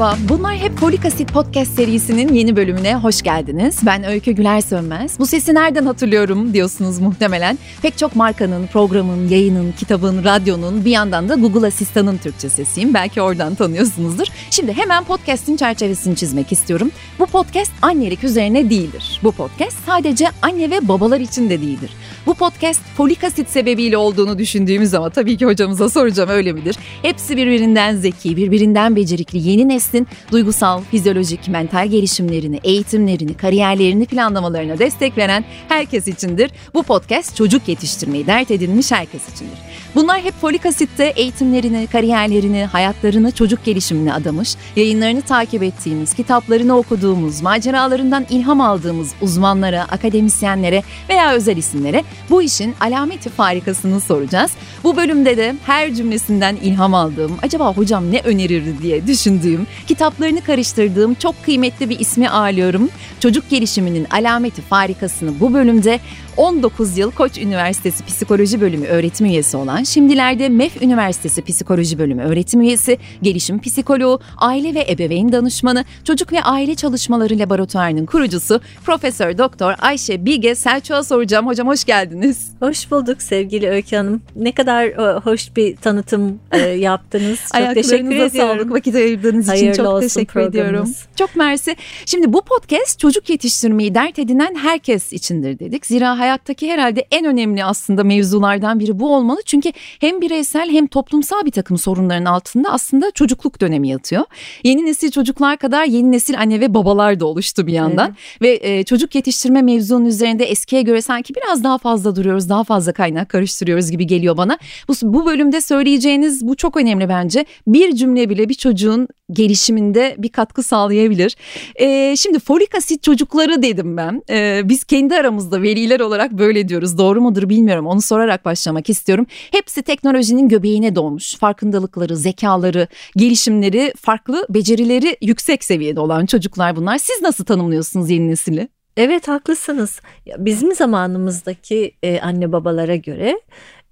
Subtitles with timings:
[0.00, 3.78] Merhaba, bunlar hep Folik Asit Podcast serisinin yeni bölümüne hoş geldiniz.
[3.86, 5.18] Ben Öykü Güler Sönmez.
[5.18, 7.58] Bu sesi nereden hatırlıyorum diyorsunuz muhtemelen.
[7.82, 12.94] Pek çok markanın, programın, yayının, kitabın, radyonun bir yandan da Google Asistan'ın Türkçe sesiyim.
[12.94, 14.26] Belki oradan tanıyorsunuzdur.
[14.50, 16.90] Şimdi hemen podcast'in çerçevesini çizmek istiyorum.
[17.18, 19.20] Bu podcast annelik üzerine değildir.
[19.22, 21.90] Bu podcast sadece anne ve babalar için de değildir.
[22.26, 26.76] Bu podcast folik asit sebebiyle olduğunu düşündüğümüz ama tabii ki hocamıza soracağım öyle midir?
[27.02, 35.18] Hepsi birbirinden zeki, birbirinden becerikli yeni neslin duygusal, fizyolojik, mental gelişimlerini, eğitimlerini, kariyerlerini planlamalarına destek
[35.18, 36.50] veren herkes içindir.
[36.74, 39.58] Bu podcast çocuk yetiştirmeyi dert edinmiş herkes içindir.
[39.94, 47.42] Bunlar hep folik asitte eğitimlerini, kariyerlerini, hayatlarını çocuk gelişimine adamış, yayınlarını takip ettiğimiz, kitaplarını okuduğumuz,
[47.42, 54.50] maceralarından ilham aldığımız uzmanlara, akademisyenlere veya özel isimlere bu işin alameti farikasını soracağız.
[54.84, 61.14] Bu bölümde de her cümlesinden ilham aldığım, acaba hocam ne önerirdi diye düşündüğüm, kitaplarını karıştırdığım
[61.14, 62.88] çok kıymetli bir ismi ağırlıyorum.
[63.20, 66.00] Çocuk gelişiminin alameti farikasını bu bölümde
[66.40, 72.60] 19 yıl Koç Üniversitesi Psikoloji Bölümü öğretim üyesi olan, şimdilerde MEF Üniversitesi Psikoloji Bölümü öğretim
[72.60, 79.74] üyesi, gelişim psikoloğu, aile ve ebeveyn danışmanı, çocuk ve aile çalışmaları laboratuvarının kurucusu Profesör Doktor
[79.78, 81.46] Ayşe Bilge Selçuk'a soracağım.
[81.46, 82.50] Hocam hoş geldiniz.
[82.60, 84.22] Hoş bulduk sevgili Öykü Hanım.
[84.36, 87.38] Ne kadar e, hoş bir tanıtım e, yaptınız.
[87.38, 88.30] Çok teşekkür ediyorum.
[88.36, 90.94] sağlık vakit ayırdığınız Hayırlı için çok teşekkür ediyorum.
[91.16, 91.76] Çok mersi.
[92.06, 95.86] Şimdi bu podcast çocuk yetiştirmeyi dert edinen herkes içindir dedik.
[95.86, 99.40] Zira hayattaki herhalde en önemli aslında mevzulardan biri bu olmalı.
[99.46, 104.24] Çünkü hem bireysel hem toplumsal bir takım sorunların altında aslında çocukluk dönemi yatıyor.
[104.64, 108.16] Yeni nesil çocuklar kadar yeni nesil anne ve babalar da oluştu bir yandan.
[108.40, 108.62] Evet.
[108.62, 112.92] Ve e, çocuk yetiştirme mevzunun üzerinde eskiye göre sanki biraz daha fazla duruyoruz, daha fazla
[112.92, 114.58] kaynak karıştırıyoruz gibi geliyor bana.
[114.88, 117.44] Bu, bu bölümde söyleyeceğiniz bu çok önemli bence.
[117.66, 121.36] Bir cümle bile bir çocuğun gelişiminde bir katkı sağlayabilir.
[121.76, 124.22] E, şimdi folik asit çocukları dedim ben.
[124.30, 126.98] E, biz kendi aramızda veliler olarak böyle diyoruz.
[126.98, 127.86] Doğru mudur bilmiyorum.
[127.86, 129.26] Onu sorarak başlamak istiyorum.
[129.30, 131.36] Hepsi teknolojinin göbeğine doğmuş.
[131.36, 132.86] Farkındalıkları, zekaları,
[133.16, 136.98] gelişimleri, farklı becerileri yüksek seviyede olan çocuklar bunlar.
[136.98, 138.68] Siz nasıl tanımlıyorsunuz yeni nesili?
[138.96, 140.00] Evet haklısınız.
[140.38, 143.40] Bizim zamanımızdaki e, anne babalara göre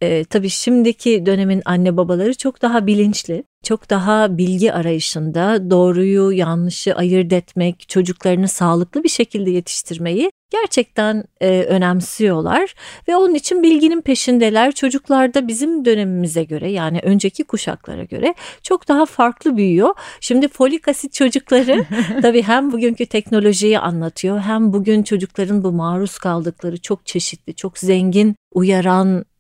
[0.01, 6.95] e, tabii şimdiki dönemin anne babaları çok daha bilinçli, çok daha bilgi arayışında doğruyu yanlışı
[6.95, 12.75] ayırt etmek, çocuklarını sağlıklı bir şekilde yetiştirmeyi gerçekten e, önemsiyorlar
[13.09, 14.73] ve onun için bilginin peşindeler.
[14.73, 19.95] Çocuklar da bizim dönemimize göre yani önceki kuşaklara göre çok daha farklı büyüyor.
[20.21, 21.85] Şimdi folik asit çocukları
[22.23, 28.37] tabii hem bugünkü teknolojiyi anlatıyor hem bugün çocukların bu maruz kaldıkları çok çeşitli, çok zengin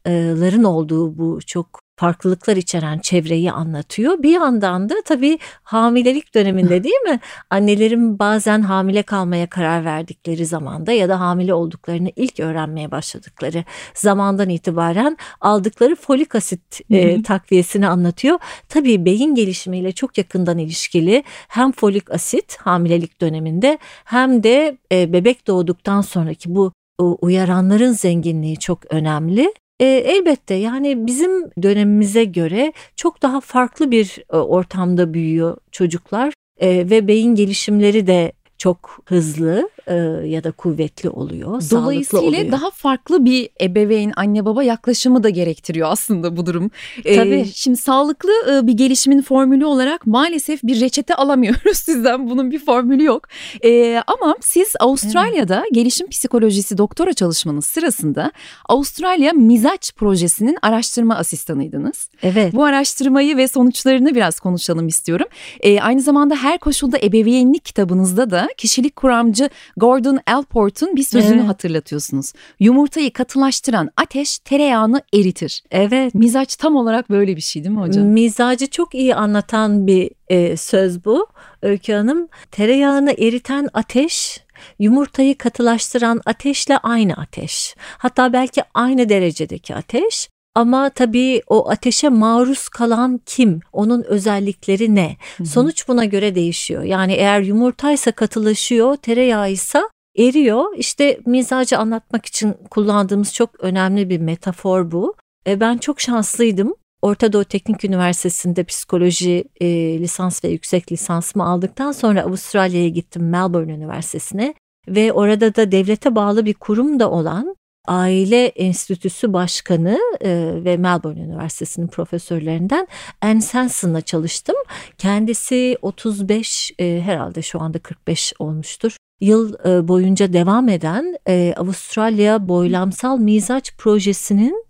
[0.06, 4.22] uyaranların olduğu bu çok farklılıklar içeren çevreyi anlatıyor.
[4.22, 7.20] Bir yandan da tabii hamilelik döneminde değil mi?
[7.50, 13.64] Annelerin bazen hamile kalmaya karar verdikleri zamanda ya da hamile olduklarını ilk öğrenmeye başladıkları
[13.94, 18.38] zamandan itibaren aldıkları folik asit e, takviyesini anlatıyor.
[18.68, 25.46] Tabii beyin gelişimiyle çok yakından ilişkili hem folik asit hamilelik döneminde hem de e, bebek
[25.46, 29.52] doğduktan sonraki bu uyaranların zenginliği çok önemli.
[29.80, 36.34] E, elbette yani bizim dönemimize göre çok daha farklı bir e, ortamda büyüyor çocuklar.
[36.60, 39.94] E, ve beyin gelişimleri de çok hızlı e,
[40.28, 41.62] ya da kuvvetli oluyor.
[41.70, 42.52] Dolayısıyla oluyor.
[42.52, 46.70] daha farklı bir ebeveyn anne baba yaklaşımı da gerektiriyor aslında bu durum.
[47.04, 47.46] E, Tabii.
[47.54, 52.30] şimdi sağlıklı e, bir gelişimin formülü olarak maalesef bir reçete alamıyoruz sizden.
[52.30, 53.28] Bunun bir formülü yok.
[53.64, 55.74] E, ama siz Avustralya'da evet.
[55.74, 58.32] gelişim psikolojisi doktora çalışmanız sırasında
[58.68, 62.10] Avustralya Mizaç Projesi'nin araştırma asistanıydınız.
[62.22, 62.54] Evet.
[62.54, 65.26] Bu araştırmayı ve sonuçlarını biraz konuşalım istiyorum.
[65.60, 71.48] E, aynı zamanda her koşulda ebeveynlik kitabınızda da kişilik kuramcı Gordon Alport'un bir sözünü evet.
[71.48, 72.32] hatırlatıyorsunuz.
[72.60, 75.62] Yumurtayı katılaştıran ateş tereyağını eritir.
[75.70, 76.14] Evet.
[76.14, 78.04] Mizaç tam olarak böyle bir şey değil mi hocam?
[78.04, 81.26] Mizacı çok iyi anlatan bir e, söz bu
[81.62, 82.28] Öykü Hanım.
[82.50, 84.40] Tereyağını eriten ateş
[84.78, 87.74] yumurtayı katılaştıran ateşle aynı ateş.
[87.98, 93.60] Hatta belki aynı derecedeki ateş ama tabii o ateşe maruz kalan kim?
[93.72, 95.16] Onun özellikleri ne?
[95.36, 95.46] Hı hı.
[95.48, 96.82] Sonuç buna göre değişiyor.
[96.82, 100.76] Yani eğer yumurtaysa katılaşıyor, tereyağıysa eriyor.
[100.76, 105.14] İşte mizacı anlatmak için kullandığımız çok önemli bir metafor bu.
[105.46, 106.74] E, ben çok şanslıydım.
[107.02, 109.66] Orta Doğu Teknik Üniversitesi'nde psikoloji e,
[109.98, 114.54] lisans ve yüksek lisansımı aldıktan sonra Avustralya'ya gittim Melbourne Üniversitesi'ne
[114.88, 117.56] ve orada da devlete bağlı bir kurum da olan
[117.88, 122.88] Aile Enstitüsü Başkanı e, ve Melbourne Üniversitesi'nin profesörlerinden
[123.20, 124.56] Anne Sanson'la çalıştım.
[124.98, 132.48] Kendisi 35 e, herhalde şu anda 45 olmuştur yıl e, boyunca devam eden e, Avustralya
[132.48, 134.64] Boylamsal Mizaç Projesi'nin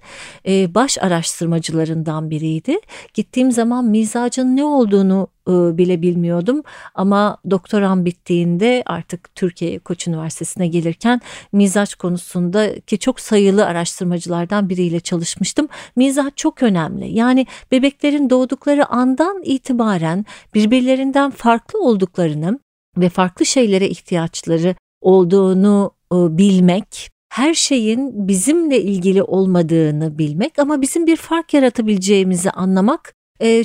[0.47, 2.79] e, baş araştırmacılarından biriydi.
[3.15, 6.63] Gittiğim zaman mizacın ne olduğunu bile bilmiyordum
[6.95, 11.21] ama doktoram bittiğinde artık Türkiye Koç Üniversitesi'ne gelirken
[11.53, 15.69] mizaç konusunda ki çok sayılı araştırmacılardan biriyle çalışmıştım.
[15.97, 17.13] Mizaç çok önemli.
[17.13, 20.25] Yani bebeklerin doğdukları andan itibaren
[20.55, 22.59] birbirlerinden farklı olduklarını
[23.01, 31.07] ve farklı şeylere ihtiyaçları olduğunu e, bilmek, her şeyin bizimle ilgili olmadığını bilmek ama bizim
[31.07, 33.15] bir fark yaratabileceğimizi anlamak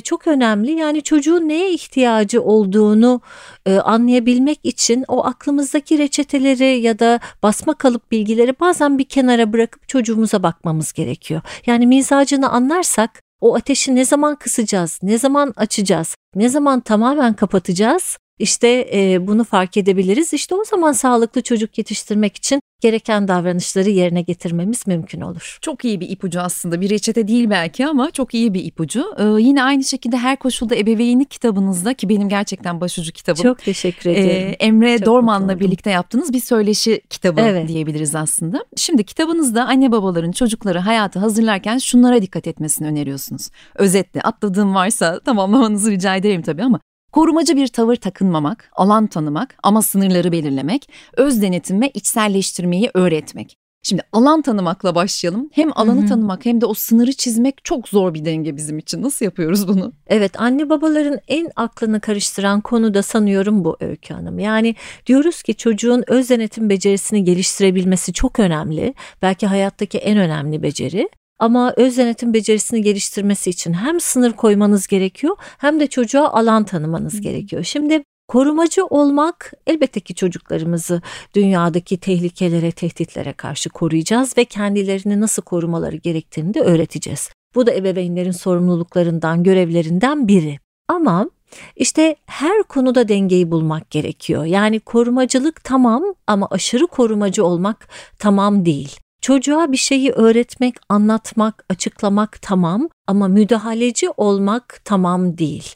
[0.04, 0.72] çok önemli.
[0.72, 3.20] Yani çocuğun neye ihtiyacı olduğunu
[3.66, 9.88] e, anlayabilmek için o aklımızdaki reçeteleri ya da basma kalıp bilgileri bazen bir kenara bırakıp
[9.88, 11.40] çocuğumuza bakmamız gerekiyor.
[11.66, 18.18] Yani mizacını anlarsak o ateşi ne zaman kısacağız, ne zaman açacağız, ne zaman tamamen kapatacağız
[18.38, 20.32] işte e, bunu fark edebiliriz.
[20.32, 25.58] İşte o zaman sağlıklı çocuk yetiştirmek için gereken davranışları yerine getirmemiz mümkün olur.
[25.60, 26.80] Çok iyi bir ipucu aslında.
[26.80, 29.04] Bir reçete değil belki ama çok iyi bir ipucu.
[29.18, 33.42] Ee, yine aynı şekilde her koşulda ebeveynlik kitabınızda ki benim gerçekten başucu kitabım.
[33.42, 34.48] Çok teşekkür ederim.
[34.48, 37.68] Ee, Emre çok Dorman'la birlikte yaptığınız bir söyleşi kitabı evet.
[37.68, 38.64] diyebiliriz aslında.
[38.76, 43.48] Şimdi kitabınızda anne babaların çocukları hayatı hazırlarken şunlara dikkat etmesini öneriyorsunuz.
[43.74, 46.80] Özetle atladığım varsa tamamlamanızı rica ederim tabii ama
[47.14, 53.58] Korumacı bir tavır takınmamak, alan tanımak ama sınırları belirlemek, öz denetim ve içselleştirmeyi öğretmek.
[53.82, 55.48] Şimdi alan tanımakla başlayalım.
[55.52, 56.08] Hem alanı Hı-hı.
[56.08, 59.02] tanımak hem de o sınırı çizmek çok zor bir denge bizim için.
[59.02, 59.92] Nasıl yapıyoruz bunu?
[60.06, 64.38] Evet anne babaların en aklını karıştıran konu da sanıyorum bu Öykü Hanım.
[64.38, 64.74] Yani
[65.06, 68.94] diyoruz ki çocuğun öz denetim becerisini geliştirebilmesi çok önemli.
[69.22, 71.08] Belki hayattaki en önemli beceri.
[71.44, 77.20] Ama öz denetim becerisini geliştirmesi için hem sınır koymanız gerekiyor hem de çocuğa alan tanımanız
[77.20, 77.64] gerekiyor.
[77.64, 81.02] Şimdi Korumacı olmak elbette ki çocuklarımızı
[81.34, 87.30] dünyadaki tehlikelere, tehditlere karşı koruyacağız ve kendilerini nasıl korumaları gerektiğini de öğreteceğiz.
[87.54, 90.58] Bu da ebeveynlerin sorumluluklarından, görevlerinden biri.
[90.88, 91.30] Ama
[91.76, 94.44] işte her konuda dengeyi bulmak gerekiyor.
[94.44, 97.88] Yani korumacılık tamam ama aşırı korumacı olmak
[98.18, 99.03] tamam değil.
[99.24, 105.74] Çocuğa bir şeyi öğretmek, anlatmak, açıklamak tamam ama müdahaleci olmak tamam değil.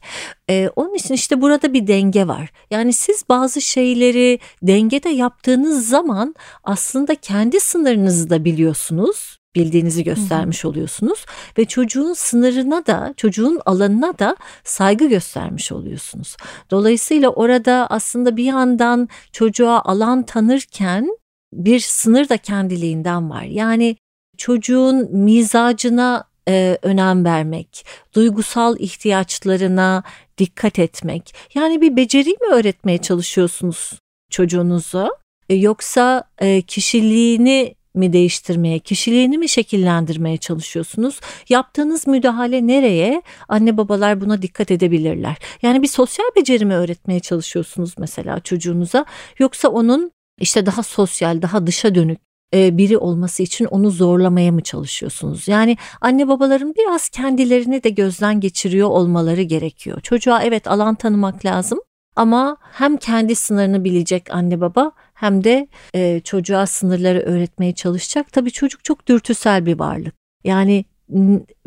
[0.50, 2.50] Ee, onun için işte burada bir denge var.
[2.70, 6.34] Yani siz bazı şeyleri dengede yaptığınız zaman
[6.64, 11.26] aslında kendi sınırınızı da biliyorsunuz bildiğinizi göstermiş oluyorsunuz
[11.58, 16.36] ve çocuğun sınırına da çocuğun alanına da saygı göstermiş oluyorsunuz.
[16.70, 21.18] Dolayısıyla orada aslında bir yandan çocuğa alan tanırken
[21.52, 23.42] bir sınır da kendiliğinden var.
[23.42, 23.96] Yani
[24.36, 30.02] çocuğun mizacına e, önem vermek, duygusal ihtiyaçlarına
[30.38, 31.34] dikkat etmek.
[31.54, 33.92] Yani bir beceri mi öğretmeye çalışıyorsunuz
[34.30, 35.10] çocuğunuza?
[35.48, 41.20] E, yoksa e, kişiliğini mi değiştirmeye, kişiliğini mi şekillendirmeye çalışıyorsunuz?
[41.48, 43.22] Yaptığınız müdahale nereye?
[43.48, 45.36] Anne babalar buna dikkat edebilirler.
[45.62, 49.04] Yani bir sosyal beceri mi öğretmeye çalışıyorsunuz mesela çocuğunuza?
[49.38, 52.18] Yoksa onun işte daha sosyal, daha dışa dönük
[52.54, 55.48] e, biri olması için onu zorlamaya mı çalışıyorsunuz?
[55.48, 60.00] Yani anne babaların biraz kendilerini de gözden geçiriyor olmaları gerekiyor.
[60.00, 61.78] Çocuğa evet alan tanımak lazım
[62.16, 68.32] ama hem kendi sınırını bilecek anne baba hem de e, çocuğa sınırları öğretmeye çalışacak.
[68.32, 70.14] Tabii çocuk çok dürtüsel bir varlık.
[70.44, 70.84] Yani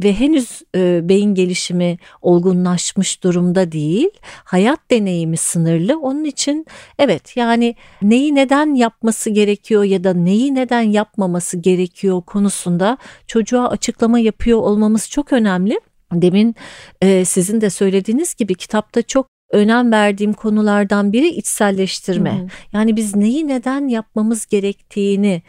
[0.04, 4.10] ve henüz e, beyin gelişimi olgunlaşmış durumda değil.
[4.24, 6.00] Hayat deneyimi sınırlı.
[6.00, 6.66] Onun için
[7.00, 14.20] evet yani neyi neden yapması gerekiyor ya da neyi neden yapmaması gerekiyor konusunda çocuğa açıklama
[14.20, 15.80] yapıyor olmamız çok önemli.
[16.14, 16.56] Demin
[17.02, 22.42] e, sizin de söylediğiniz gibi kitapta çok önem verdiğim konulardan biri içselleştirme.
[22.42, 22.48] Hmm.
[22.74, 25.42] Yani biz neyi neden yapmamız gerektiğini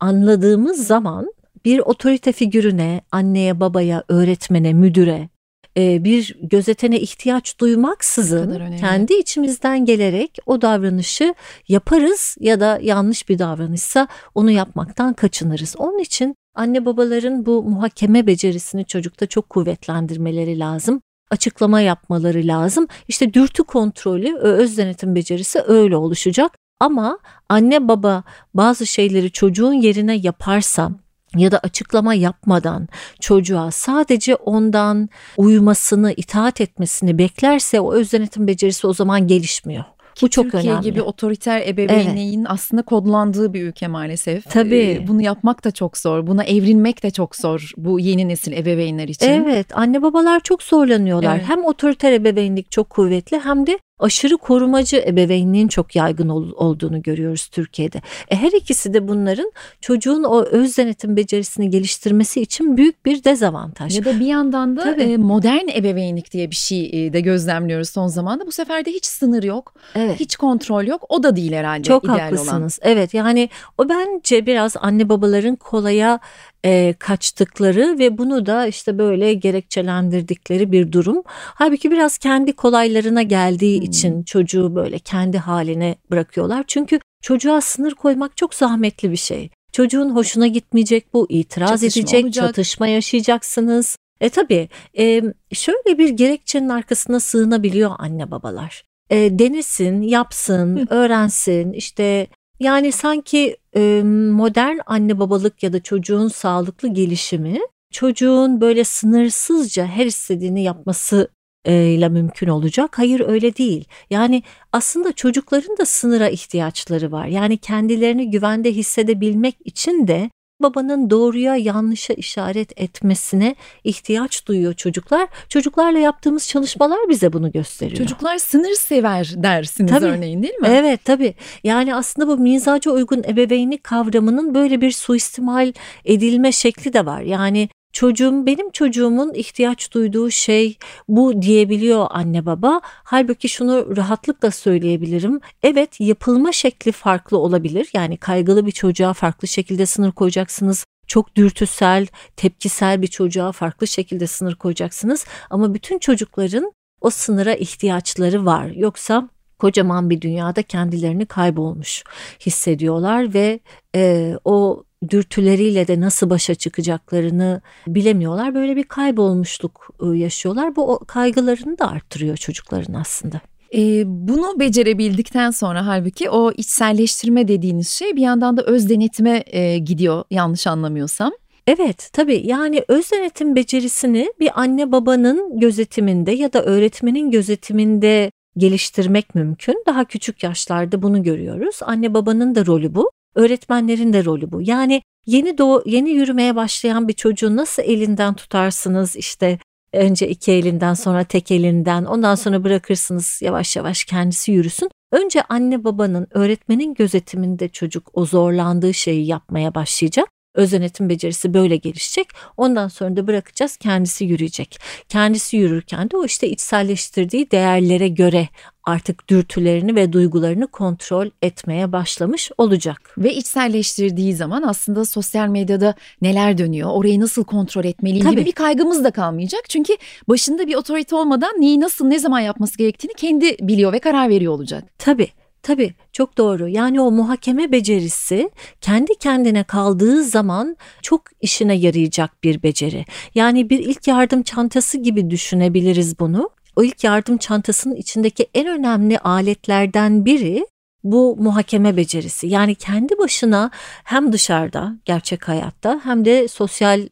[0.00, 1.32] anladığımız zaman
[1.64, 5.28] bir otorite figürüne, anneye, babaya, öğretmene, müdüre
[5.76, 11.34] e, bir gözetene ihtiyaç duymaksızın kendi içimizden gelerek o davranışı
[11.68, 15.74] yaparız ya da yanlış bir davranışsa onu yapmaktan kaçınırız.
[15.78, 21.00] Onun için anne babaların bu muhakeme becerisini çocukta çok kuvvetlendirmeleri lazım
[21.30, 22.86] açıklama yapmaları lazım.
[23.08, 26.52] İşte dürtü kontrolü, öz denetim becerisi öyle oluşacak.
[26.80, 28.22] Ama anne baba
[28.54, 30.90] bazı şeyleri çocuğun yerine yaparsa
[31.36, 32.88] ya da açıklama yapmadan
[33.20, 39.84] çocuğa sadece ondan uyumasını, itaat etmesini beklerse o öz denetim becerisi o zaman gelişmiyor.
[40.14, 40.84] Ki Bu çok Türkiye önemli.
[40.84, 42.50] gibi otoriter ebeveynliğin evet.
[42.50, 44.50] aslında kodlandığı bir ülke maalesef.
[44.50, 45.00] Tabii.
[45.02, 46.26] Ee, bunu yapmak da çok zor.
[46.26, 49.30] Buna evrilmek de çok zor bu yeni nesil ebeveynler için.
[49.30, 51.36] Evet anne babalar çok zorlanıyorlar.
[51.36, 51.48] Evet.
[51.48, 57.46] Hem otoriter ebeveynlik çok kuvvetli hem de aşırı korumacı ebeveynliğin çok yaygın ol, olduğunu görüyoruz
[57.46, 58.02] Türkiye'de.
[58.28, 63.98] E, her ikisi de bunların çocuğun o öz denetim becerisini geliştirmesi için büyük bir dezavantaj.
[63.98, 68.06] Ya da bir yandan da e, modern ebeveynlik diye bir şey e, de gözlemliyoruz son
[68.06, 68.46] zamanda.
[68.46, 69.74] Bu sefer de hiç sınır yok.
[69.94, 70.20] Evet.
[70.20, 71.06] Hiç kontrol yok.
[71.08, 72.78] O da değil herhalde Çok ideal haklısınız.
[72.82, 72.92] Olan.
[72.92, 76.20] Evet yani o bence biraz anne babaların kolaya
[76.64, 81.22] e, kaçtıkları ve bunu da işte böyle gerekçelendirdikleri bir durum.
[81.26, 83.86] Halbuki biraz kendi kolaylarına geldiği hmm.
[83.86, 86.64] için çocuğu böyle kendi haline bırakıyorlar.
[86.66, 89.50] Çünkü çocuğa sınır koymak çok zahmetli bir şey.
[89.72, 92.46] Çocuğun hoşuna gitmeyecek bu, itiraz çatışma edecek, olacak.
[92.46, 93.96] çatışma yaşayacaksınız.
[94.20, 98.84] E tabii e, şöyle bir gerekçenin arkasına sığınabiliyor anne babalar.
[99.10, 102.26] E, denesin, yapsın, öğrensin, işte
[102.62, 104.02] yani sanki e,
[104.32, 107.60] modern anne babalık ya da çocuğun sağlıklı gelişimi
[107.92, 111.28] çocuğun böyle sınırsızca her istediğini yapması
[111.66, 112.98] ile mümkün olacak.
[112.98, 113.84] Hayır öyle değil.
[114.10, 114.42] Yani
[114.72, 117.26] aslında çocukların da sınıra ihtiyaçları var.
[117.26, 120.30] Yani kendilerini güvende hissedebilmek için de
[120.62, 125.28] babanın doğruya yanlışa işaret etmesine ihtiyaç duyuyor çocuklar.
[125.48, 127.98] Çocuklarla yaptığımız çalışmalar bize bunu gösteriyor.
[127.98, 130.68] Çocuklar sınır sever dersiniz tabii, örneğin değil mi?
[130.70, 131.34] Evet tabii.
[131.64, 135.72] Yani aslında bu mizaca uygun ebeveynlik kavramının böyle bir suistimal
[136.04, 137.20] edilme şekli de var.
[137.20, 142.80] Yani çocuğum benim çocuğumun ihtiyaç duyduğu şey bu diyebiliyor anne baba.
[142.84, 145.40] Halbuki şunu rahatlıkla söyleyebilirim.
[145.62, 147.88] Evet yapılma şekli farklı olabilir.
[147.94, 150.86] Yani kaygılı bir çocuğa farklı şekilde sınır koyacaksınız.
[151.06, 152.06] Çok dürtüsel,
[152.36, 155.26] tepkisel bir çocuğa farklı şekilde sınır koyacaksınız.
[155.50, 158.66] Ama bütün çocukların o sınıra ihtiyaçları var.
[158.66, 162.04] Yoksa kocaman bir dünyada kendilerini kaybolmuş
[162.46, 163.60] hissediyorlar ve
[163.94, 168.54] e, o dürtüleriyle de nasıl başa çıkacaklarını bilemiyorlar.
[168.54, 170.76] Böyle bir kaybolmuşluk ıı, yaşıyorlar.
[170.76, 173.40] Bu kaygılarını da arttırıyor çocukların aslında.
[173.74, 179.78] E, bunu becerebildikten sonra halbuki o içselleştirme dediğiniz şey bir yandan da öz denetime e,
[179.78, 181.32] gidiyor yanlış anlamıyorsam.
[181.66, 189.34] Evet tabii yani öz denetim becerisini bir anne babanın gözetiminde ya da öğretmenin gözetiminde geliştirmek
[189.34, 189.84] mümkün.
[189.86, 191.78] Daha küçük yaşlarda bunu görüyoruz.
[191.82, 193.10] Anne babanın da rolü bu.
[193.34, 194.62] Öğretmenlerin de rolü bu.
[194.62, 199.58] Yani yeni doğ yeni yürümeye başlayan bir çocuğu nasıl elinden tutarsınız işte
[199.92, 204.90] önce iki elinden sonra tek elinden ondan sonra bırakırsınız yavaş yavaş kendisi yürüsün.
[205.12, 210.28] Önce anne babanın öğretmenin gözetiminde çocuk o zorlandığı şeyi yapmaya başlayacak.
[210.54, 212.28] Öz yönetim becerisi böyle gelişecek.
[212.56, 214.78] Ondan sonra da bırakacağız kendisi yürüyecek.
[215.08, 218.48] Kendisi yürürken de o işte içselleştirdiği değerlere göre
[218.84, 223.14] artık dürtülerini ve duygularını kontrol etmeye başlamış olacak.
[223.18, 228.36] Ve içselleştirdiği zaman aslında sosyal medyada neler dönüyor, orayı nasıl kontrol etmeliyim Tabii.
[228.36, 229.62] gibi bir kaygımız da kalmayacak.
[229.68, 229.92] Çünkü
[230.28, 234.52] başında bir otorite olmadan neyi nasıl ne zaman yapması gerektiğini kendi biliyor ve karar veriyor
[234.52, 234.84] olacak.
[234.98, 235.28] Tabii.
[235.62, 236.68] Tabii çok doğru.
[236.68, 238.50] Yani o muhakeme becerisi
[238.80, 243.04] kendi kendine kaldığı zaman çok işine yarayacak bir beceri.
[243.34, 246.50] Yani bir ilk yardım çantası gibi düşünebiliriz bunu.
[246.76, 250.66] O ilk yardım çantasının içindeki en önemli aletlerden biri
[251.04, 252.46] bu muhakeme becerisi.
[252.46, 253.70] Yani kendi başına
[254.04, 257.08] hem dışarıda, gerçek hayatta hem de sosyal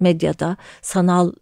[0.00, 1.32] medyada, sanal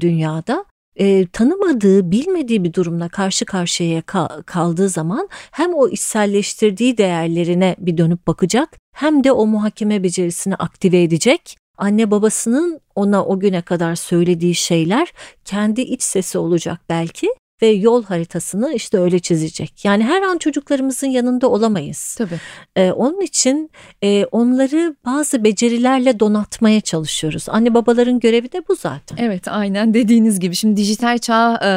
[0.00, 0.64] dünyada
[0.98, 7.98] e, tanımadığı, bilmediği bir durumla karşı karşıya kal- kaldığı zaman hem o içselleştirdiği değerlerine bir
[7.98, 11.56] dönüp bakacak hem de o muhakeme becerisini aktive edecek.
[11.78, 15.12] Anne babasının ona o güne kadar söylediği şeyler
[15.44, 17.28] kendi iç sesi olacak belki
[17.62, 19.84] ve yol haritasını işte öyle çizecek.
[19.84, 22.14] Yani her an çocuklarımızın yanında olamayız.
[22.18, 22.38] Tabii.
[22.76, 23.70] Ee, onun için
[24.02, 27.46] e, onları bazı becerilerle donatmaya çalışıyoruz.
[27.48, 29.16] Anne babaların görevi de bu zaten.
[29.16, 30.54] Evet aynen dediğiniz gibi.
[30.54, 31.68] Şimdi dijital çağ e,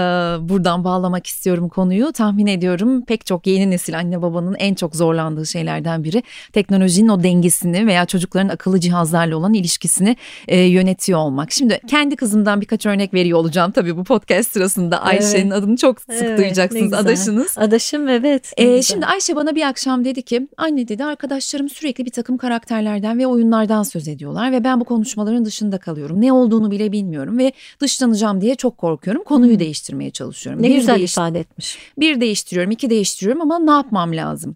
[0.50, 2.12] buradan bağlamak istiyorum konuyu.
[2.12, 6.24] Tahmin ediyorum pek çok yeni nesil anne babanın en çok zorlandığı şeylerden biri
[6.54, 11.52] teknolojinin o dengesini veya çocukların akıllı cihazlarla olan ilişkisini e, yönetiyor olmak.
[11.52, 15.54] Şimdi kendi kızımdan birkaç örnek veriyor olacağım tabii bu podcast sırasında Ayşe'nin evet.
[15.54, 17.58] adını adını çok sık evet, duyacaksınız adaşınız.
[17.58, 18.54] Adaşım evet.
[18.58, 23.20] Ee, şimdi Ayşe bana bir akşam dedi ki anne dedi arkadaşlarım sürekli bir takım karakterlerden
[23.20, 26.22] ve oyunlardan söz ediyorlar ve ben bu konuşmaların dışında kalıyorum.
[26.22, 29.24] Ne olduğunu bile bilmiyorum ve dışlanacağım diye çok korkuyorum.
[29.24, 29.60] Konuyu hmm.
[29.60, 30.64] değiştirmeye çalışıyorum.
[30.64, 31.78] Ne bir güzel değiş- ifade etmiş.
[32.00, 34.56] Bir değiştiriyorum, iki değiştiriyorum ama ne yapmam lazım?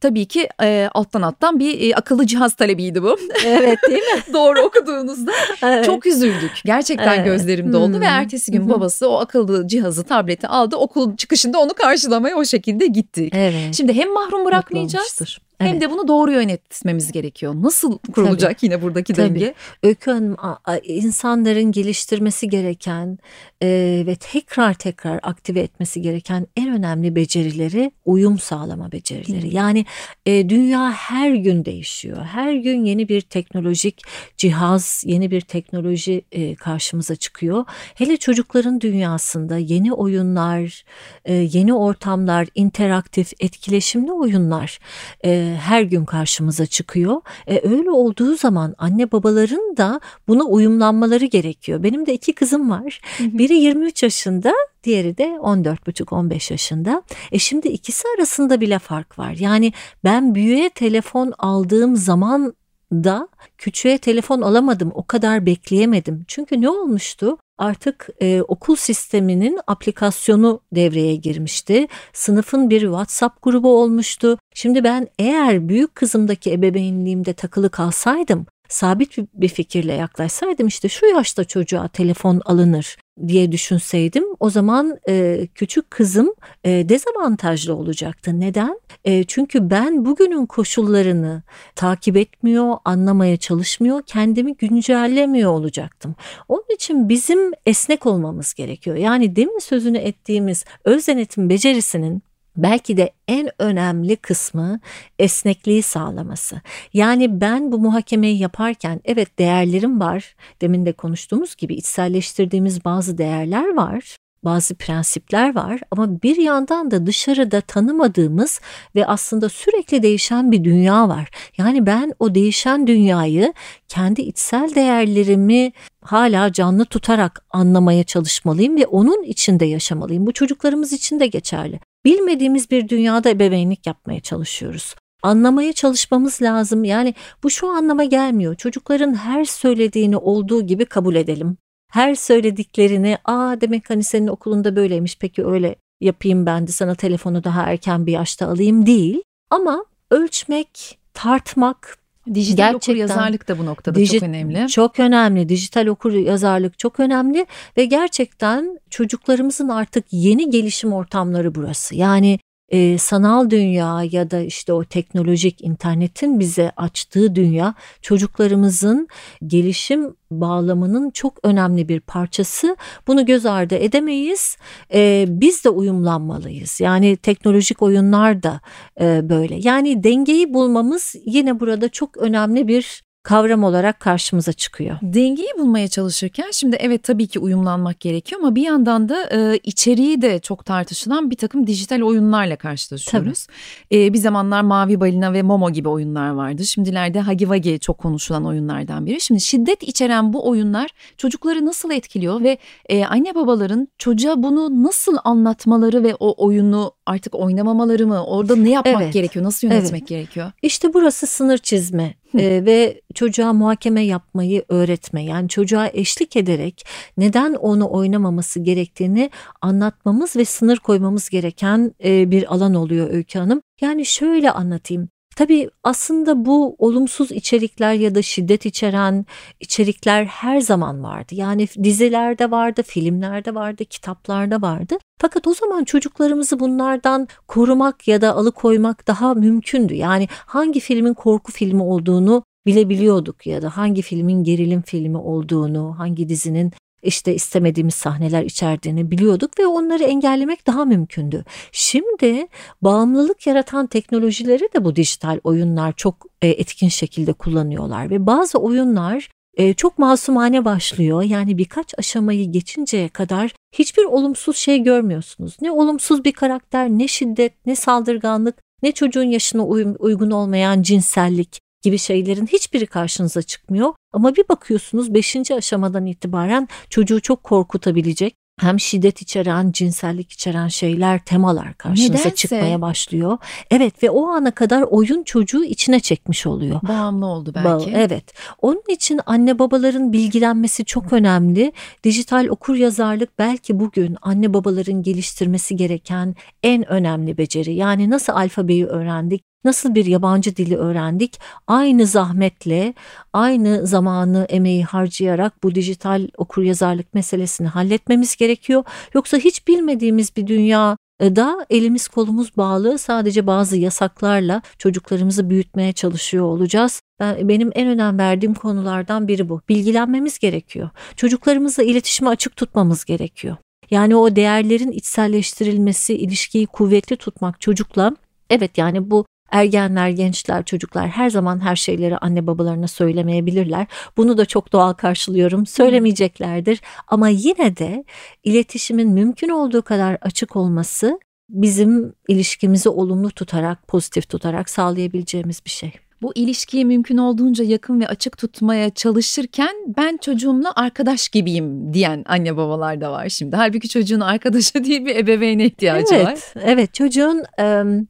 [0.00, 3.18] Tabii ki e, alttan alttan bir e, akıllı cihaz talebiydi bu.
[3.46, 4.22] Evet değil mi?
[4.32, 5.84] Doğru okuduğunuzda evet.
[5.84, 6.52] çok üzüldük.
[6.64, 7.24] Gerçekten evet.
[7.24, 8.00] gözlerim doldu hmm.
[8.00, 12.86] ve ertesi gün babası o akıllı cihazı, tableti aldı okul çıkışında onu karşılamaya o şekilde
[12.86, 13.32] gittik.
[13.36, 13.74] Evet.
[13.74, 15.20] Şimdi hem mahrum bırakmayacağız
[15.62, 15.80] hem Evet.
[15.80, 17.54] de bunu doğru yönetmemiz gerekiyor.
[17.56, 19.34] Nasıl kurulacak yine buradaki Tabii.
[19.34, 19.54] denge?
[19.82, 20.36] Öykü Hanım
[20.84, 23.18] insanların geliştirmesi gereken
[23.62, 29.54] e, ve tekrar tekrar aktive etmesi gereken en önemli becerileri uyum sağlama becerileri.
[29.54, 29.86] Yani
[30.26, 32.24] e, dünya her gün değişiyor.
[32.24, 34.02] Her gün yeni bir teknolojik
[34.36, 37.64] cihaz, yeni bir teknoloji e, karşımıza çıkıyor.
[37.94, 40.84] Hele çocukların dünyasında yeni oyunlar,
[41.24, 44.78] e, yeni ortamlar, interaktif, etkileşimli oyunlar
[45.24, 47.20] e, her gün karşımıza çıkıyor.
[47.46, 51.82] E, öyle olduğu zaman anne babaların da buna uyumlanmaları gerekiyor.
[51.82, 53.00] Benim de iki kızım var.
[53.20, 54.52] Biri 23 yaşında,
[54.84, 57.02] diğeri de 14,5-15 yaşında.
[57.32, 59.34] E şimdi ikisi arasında bile fark var.
[59.38, 59.72] Yani
[60.04, 62.54] ben büyüğe telefon aldığım zaman
[62.92, 63.28] da
[63.58, 64.92] küçüğe telefon alamadım.
[64.94, 66.24] O kadar bekleyemedim.
[66.28, 67.38] Çünkü ne olmuştu?
[67.62, 71.86] Artık e, okul sisteminin aplikasyonu devreye girmişti.
[72.12, 74.38] Sınıfın bir WhatsApp grubu olmuştu.
[74.54, 81.44] Şimdi ben eğer büyük kızımdaki ebeveynliğimde takılı kalsaydım, sabit bir- fikirle yaklaşsaydım işte şu yaşta
[81.44, 82.96] çocuğa telefon alınır
[83.28, 88.40] diye düşünseydim o zaman e, küçük kızım e, dezavantajlı olacaktı.
[88.40, 88.80] Neden?
[89.04, 91.42] E, çünkü ben bugünün koşullarını
[91.74, 96.14] takip etmiyor, anlamaya çalışmıyor, kendimi güncellemiyor olacaktım.
[96.48, 98.96] Onun için bizim esnek olmamız gerekiyor.
[98.96, 102.22] Yani demin sözünü ettiğimiz öz denetim becerisinin
[102.56, 104.80] belki de en önemli kısmı
[105.18, 106.60] esnekliği sağlaması.
[106.92, 110.34] Yani ben bu muhakemeyi yaparken evet değerlerim var.
[110.60, 114.16] Demin de konuştuğumuz gibi içselleştirdiğimiz bazı değerler var.
[114.44, 118.60] Bazı prensipler var ama bir yandan da dışarıda tanımadığımız
[118.94, 121.30] ve aslında sürekli değişen bir dünya var.
[121.58, 123.52] Yani ben o değişen dünyayı
[123.88, 125.72] kendi içsel değerlerimi
[126.04, 130.26] hala canlı tutarak anlamaya çalışmalıyım ve onun içinde yaşamalıyım.
[130.26, 131.80] Bu çocuklarımız için de geçerli.
[132.04, 134.94] Bilmediğimiz bir dünyada ebeveynlik yapmaya çalışıyoruz.
[135.22, 136.84] Anlamaya çalışmamız lazım.
[136.84, 138.54] Yani bu şu anlama gelmiyor.
[138.54, 141.56] Çocukların her söylediğini olduğu gibi kabul edelim.
[141.92, 147.44] Her söylediklerini, aa demek hani senin okulunda böyleymiş peki öyle yapayım ben de sana telefonu
[147.44, 149.22] daha erken bir yaşta alayım değil.
[149.50, 151.98] Ama ölçmek, tartmak,
[152.34, 152.92] Dijital Gerçekten.
[152.92, 154.68] okur yazarlık da bu noktada Diji- çok önemli.
[154.68, 155.48] Çok önemli.
[155.48, 161.94] Dijital okur yazarlık çok önemli ve gerçekten çocuklarımızın artık yeni gelişim ortamları burası.
[161.96, 162.38] Yani
[162.72, 169.08] e, sanal dünya ya da işte o teknolojik internetin bize açtığı dünya çocuklarımızın
[169.46, 172.76] gelişim bağlamının çok önemli bir parçası.
[173.06, 174.56] Bunu göz ardı edemeyiz.
[174.94, 176.80] E, biz de uyumlanmalıyız.
[176.80, 178.60] Yani teknolojik oyunlar da
[179.00, 179.58] e, böyle.
[179.62, 184.96] Yani dengeyi bulmamız yine burada çok önemli bir kavram olarak karşımıza çıkıyor.
[185.02, 190.22] Dengeyi bulmaya çalışırken şimdi evet tabii ki uyumlanmak gerekiyor ama bir yandan da e, içeriği
[190.22, 193.46] de çok tartışılan bir takım dijital oyunlarla karşılaşıyoruz.
[193.92, 196.64] E, bir zamanlar Mavi Balina ve Momo gibi oyunlar vardı.
[196.64, 199.20] Şimdilerde Hagi Vagi çok konuşulan oyunlardan biri.
[199.20, 202.58] Şimdi şiddet içeren bu oyunlar çocukları nasıl etkiliyor ve
[202.88, 208.24] e, anne babaların çocuğa bunu nasıl anlatmaları ve o oyunu artık oynamamaları mı?
[208.24, 209.12] Orada ne yapmak Evet.
[209.12, 209.44] gerekiyor?
[209.44, 210.52] Nasıl yönetmek gerekiyor?
[210.62, 215.24] İşte burası sınır çizme e, ve çocuğa muhakeme yapmayı öğretme.
[215.24, 222.54] Yani çocuğa eşlik ederek neden onu oynamaması gerektiğini anlatmamız ve sınır koymamız gereken e, bir
[222.54, 223.62] alan oluyor Öykü Hanım.
[223.80, 225.08] Yani şöyle anlatayım.
[225.36, 229.26] Tabii aslında bu olumsuz içerikler ya da şiddet içeren
[229.60, 231.34] içerikler her zaman vardı.
[231.34, 234.98] Yani dizilerde vardı, filmlerde vardı, kitaplarda vardı.
[235.20, 239.94] Fakat o zaman çocuklarımızı bunlardan korumak ya da alıkoymak daha mümkündü.
[239.94, 246.28] Yani hangi filmin korku filmi olduğunu bilebiliyorduk ya da hangi filmin gerilim filmi olduğunu, hangi
[246.28, 251.44] dizinin işte istemediğimiz sahneler içerdiğini biliyorduk ve onları engellemek daha mümkündü.
[251.72, 252.46] Şimdi
[252.82, 259.28] bağımlılık yaratan teknolojileri de bu dijital oyunlar çok e, etkin şekilde kullanıyorlar ve bazı oyunlar
[259.56, 261.22] e, çok masumane başlıyor.
[261.22, 265.56] Yani birkaç aşamayı geçinceye kadar hiçbir olumsuz şey görmüyorsunuz.
[265.60, 269.66] Ne olumsuz bir karakter, ne şiddet, ne saldırganlık, ne çocuğun yaşına
[269.98, 273.94] uygun olmayan cinsellik gibi şeylerin hiçbiri karşınıza çıkmıyor.
[274.12, 275.50] Ama bir bakıyorsunuz 5.
[275.50, 282.34] aşamadan itibaren çocuğu çok korkutabilecek hem şiddet içeren, cinsellik içeren şeyler, temalar karşınıza Nedense.
[282.34, 283.38] çıkmaya başlıyor.
[283.70, 286.80] Evet ve o ana kadar oyun çocuğu içine çekmiş oluyor.
[286.88, 287.90] Bağımlı oldu Ba- belki.
[287.90, 288.34] Evet.
[288.62, 291.72] Onun için anne babaların bilgilenmesi çok önemli.
[292.04, 297.74] Dijital okur yazarlık belki bugün anne babaların geliştirmesi gereken en önemli beceri.
[297.74, 299.51] Yani nasıl alfabeyi öğrendik?
[299.64, 301.40] Nasıl bir yabancı dili öğrendik?
[301.66, 302.94] Aynı zahmetle,
[303.32, 308.84] aynı zamanı, emeği harcayarak bu dijital okuryazarlık meselesini halletmemiz gerekiyor.
[309.14, 316.44] Yoksa hiç bilmediğimiz bir dünya da elimiz kolumuz bağlı sadece bazı yasaklarla çocuklarımızı büyütmeye çalışıyor
[316.44, 317.02] olacağız.
[317.20, 319.60] Ben, benim en önem verdiğim konulardan biri bu.
[319.68, 320.90] Bilgilenmemiz gerekiyor.
[321.16, 323.56] Çocuklarımızla iletişimi açık tutmamız gerekiyor.
[323.90, 328.16] Yani o değerlerin içselleştirilmesi, ilişkiyi kuvvetli tutmak çocukla
[328.50, 333.86] evet yani bu ergenler, gençler, çocuklar her zaman her şeyleri anne babalarına söylemeyebilirler.
[334.16, 335.66] Bunu da çok doğal karşılıyorum.
[335.66, 338.04] Söylemeyeceklerdir ama yine de
[338.44, 345.92] iletişimin mümkün olduğu kadar açık olması bizim ilişkimizi olumlu tutarak, pozitif tutarak sağlayabileceğimiz bir şey
[346.22, 352.56] bu ilişkiyi mümkün olduğunca yakın ve açık tutmaya çalışırken ben çocuğumla arkadaş gibiyim diyen anne
[352.56, 353.56] babalar da var şimdi.
[353.56, 356.62] Halbuki çocuğun arkadaşı değil bir ebeveyne ihtiyacı evet, var.
[356.64, 357.44] Evet çocuğun...
[357.62, 358.08] Um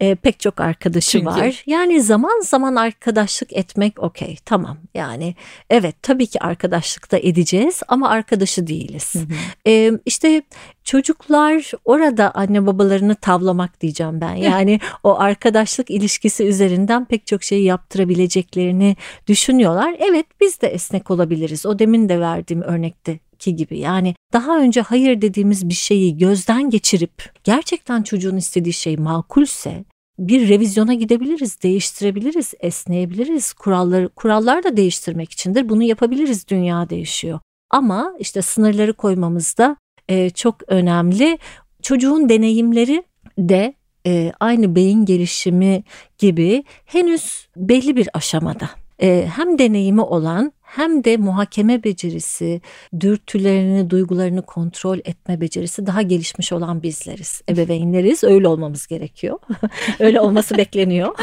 [0.00, 1.26] e, pek çok arkadaşı Çünkü...
[1.26, 1.62] var.
[1.66, 5.34] Yani zaman zaman arkadaşlık etmek okey tamam yani
[5.70, 9.14] evet tabii ki arkadaşlık da edeceğiz ama arkadaşı değiliz.
[9.14, 9.24] Hı hı.
[9.66, 10.42] E, işte
[10.84, 14.34] çocuklar orada anne babalarını tavlamak diyeceğim ben.
[14.34, 19.94] Yani o arkadaşlık ilişkisi üzerinden pek çok şey yaptırabileceklerini düşünüyorlar.
[19.98, 21.66] Evet biz de esnek olabiliriz.
[21.66, 26.70] O demin de verdiğim örnekte ki gibi yani daha önce hayır dediğimiz bir şeyi gözden
[26.70, 29.84] geçirip gerçekten çocuğun istediği şey makulse
[30.18, 33.52] bir revizyona gidebiliriz, değiştirebiliriz, esneyebiliriz.
[33.52, 35.68] Kuralları kurallar da değiştirmek içindir.
[35.68, 36.48] Bunu yapabiliriz.
[36.48, 37.40] Dünya değişiyor.
[37.70, 39.76] Ama işte sınırları koymamız da
[40.08, 41.38] e, çok önemli.
[41.82, 43.04] Çocuğun deneyimleri
[43.38, 43.74] de
[44.06, 45.84] e, aynı beyin gelişimi
[46.18, 48.70] gibi henüz belli bir aşamada.
[49.02, 52.60] E, hem deneyimi olan hem de muhakeme becerisi,
[53.00, 57.42] dürtülerini, duygularını kontrol etme becerisi daha gelişmiş olan bizleriz.
[57.48, 58.24] Ebeveynleriz.
[58.24, 59.38] Öyle olmamız gerekiyor.
[59.98, 61.16] Öyle olması bekleniyor.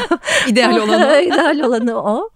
[0.48, 1.22] İdeal olanı.
[1.26, 2.30] İdeal olanı o.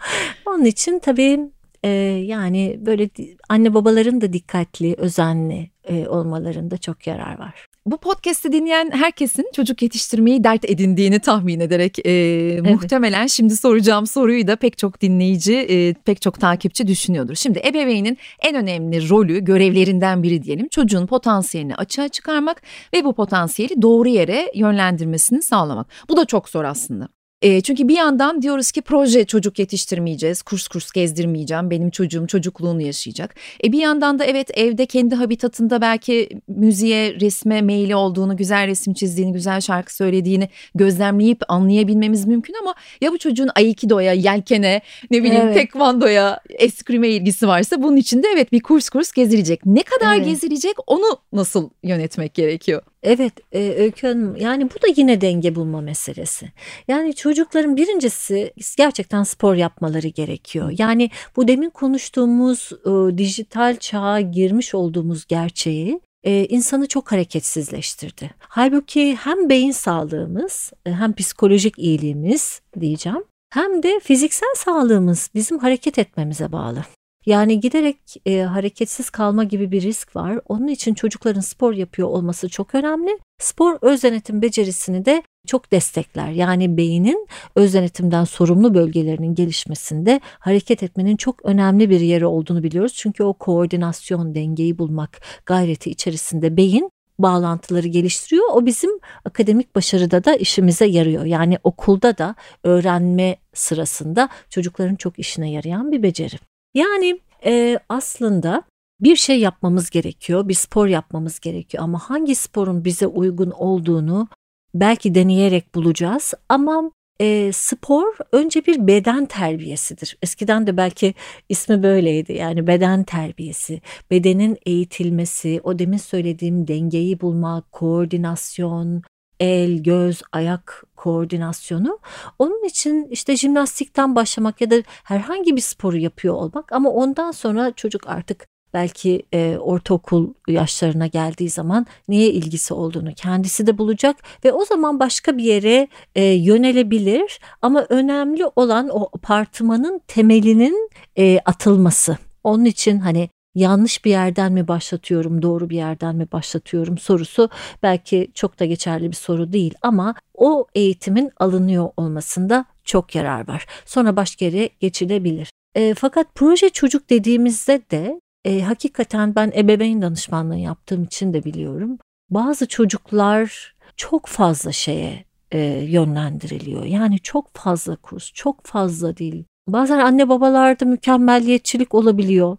[0.46, 1.40] Onun için tabii
[1.84, 1.88] e,
[2.26, 3.08] yani böyle
[3.48, 7.66] anne babaların da dikkatli, özenli e, olmalarında çok yarar var.
[7.86, 12.70] Bu podcast'i dinleyen herkesin çocuk yetiştirmeyi dert edindiğini tahmin ederek e, evet.
[12.70, 17.34] muhtemelen şimdi soracağım soruyu da pek çok dinleyici, e, pek çok takipçi düşünüyordur.
[17.34, 22.62] Şimdi ebeveynin en önemli rolü, görevlerinden biri diyelim çocuğun potansiyelini açığa çıkarmak
[22.94, 25.86] ve bu potansiyeli doğru yere yönlendirmesini sağlamak.
[26.08, 27.15] Bu da çok zor aslında.
[27.42, 32.82] E, çünkü bir yandan diyoruz ki proje çocuk yetiştirmeyeceğiz, kurs kurs gezdirmeyeceğim, benim çocuğum çocukluğunu
[32.82, 33.34] yaşayacak.
[33.64, 38.94] E, bir yandan da evet evde kendi habitatında belki müziğe, resme meyli olduğunu, güzel resim
[38.94, 45.42] çizdiğini, güzel şarkı söylediğini gözlemleyip anlayabilmemiz mümkün ama ya bu çocuğun aikidoya, yelkene, ne bileyim
[45.44, 45.54] evet.
[45.54, 49.66] tekvandoya, eskrime ilgisi varsa bunun için de evet bir kurs kurs gezilecek.
[49.66, 50.26] Ne kadar evet.
[50.26, 52.82] gezilecek onu nasıl yönetmek gerekiyor?
[53.06, 56.48] Evet e, Öykü Hanım yani bu da yine denge bulma meselesi.
[56.88, 60.72] Yani çocukların birincisi gerçekten spor yapmaları gerekiyor.
[60.78, 68.30] Yani bu demin konuştuğumuz e, dijital çağa girmiş olduğumuz gerçeği e, insanı çok hareketsizleştirdi.
[68.38, 75.98] Halbuki hem beyin sağlığımız e, hem psikolojik iyiliğimiz diyeceğim hem de fiziksel sağlığımız bizim hareket
[75.98, 76.84] etmemize bağlı.
[77.26, 80.40] Yani giderek e, hareketsiz kalma gibi bir risk var.
[80.48, 83.18] Onun için çocukların spor yapıyor olması çok önemli.
[83.38, 86.30] Spor öz denetim becerisini de çok destekler.
[86.30, 92.94] Yani beynin öz denetimden sorumlu bölgelerinin gelişmesinde hareket etmenin çok önemli bir yeri olduğunu biliyoruz.
[92.94, 98.44] Çünkü o koordinasyon, dengeyi bulmak gayreti içerisinde beyin bağlantıları geliştiriyor.
[98.52, 98.90] O bizim
[99.24, 101.24] akademik başarıda da işimize yarıyor.
[101.24, 102.34] Yani okulda da
[102.64, 106.36] öğrenme sırasında çocukların çok işine yarayan bir beceri.
[106.76, 108.62] Yani e, aslında
[109.00, 111.84] bir şey yapmamız gerekiyor, bir spor yapmamız gerekiyor.
[111.84, 114.28] Ama hangi sporun bize uygun olduğunu
[114.74, 116.34] belki deneyerek bulacağız.
[116.48, 120.18] Ama e, spor önce bir beden terbiyesidir.
[120.22, 121.14] Eskiden de belki
[121.48, 122.32] ismi böyleydi.
[122.32, 129.02] Yani beden terbiyesi, bedenin eğitilmesi, o demin söylediğim dengeyi bulmak, koordinasyon,
[129.40, 131.98] el, göz, ayak koordinasyonu.
[132.38, 137.72] Onun için işte jimnastikten başlamak ya da herhangi bir sporu yapıyor olmak ama ondan sonra
[137.72, 144.52] çocuk artık belki e, ortaokul yaşlarına geldiği zaman neye ilgisi olduğunu kendisi de bulacak ve
[144.52, 152.18] o zaman başka bir yere e, yönelebilir ama önemli olan o apartmanın temelinin e, atılması.
[152.44, 157.50] Onun için hani yanlış bir yerden mi başlatıyorum, doğru bir yerden mi başlatıyorum sorusu
[157.82, 163.66] belki çok da geçerli bir soru değil ama o eğitimin alınıyor olmasında çok yarar var.
[163.84, 165.50] Sonra başka yere geçilebilir.
[165.74, 171.98] E, fakat proje çocuk dediğimizde de e, hakikaten ben ebeveyn danışmanlığı yaptığım için de biliyorum.
[172.30, 176.84] Bazı çocuklar çok fazla şeye e, yönlendiriliyor.
[176.84, 179.44] Yani çok fazla kurs, çok fazla değil.
[179.68, 182.56] Bazen anne babalarda mükemmelliyetçilik olabiliyor.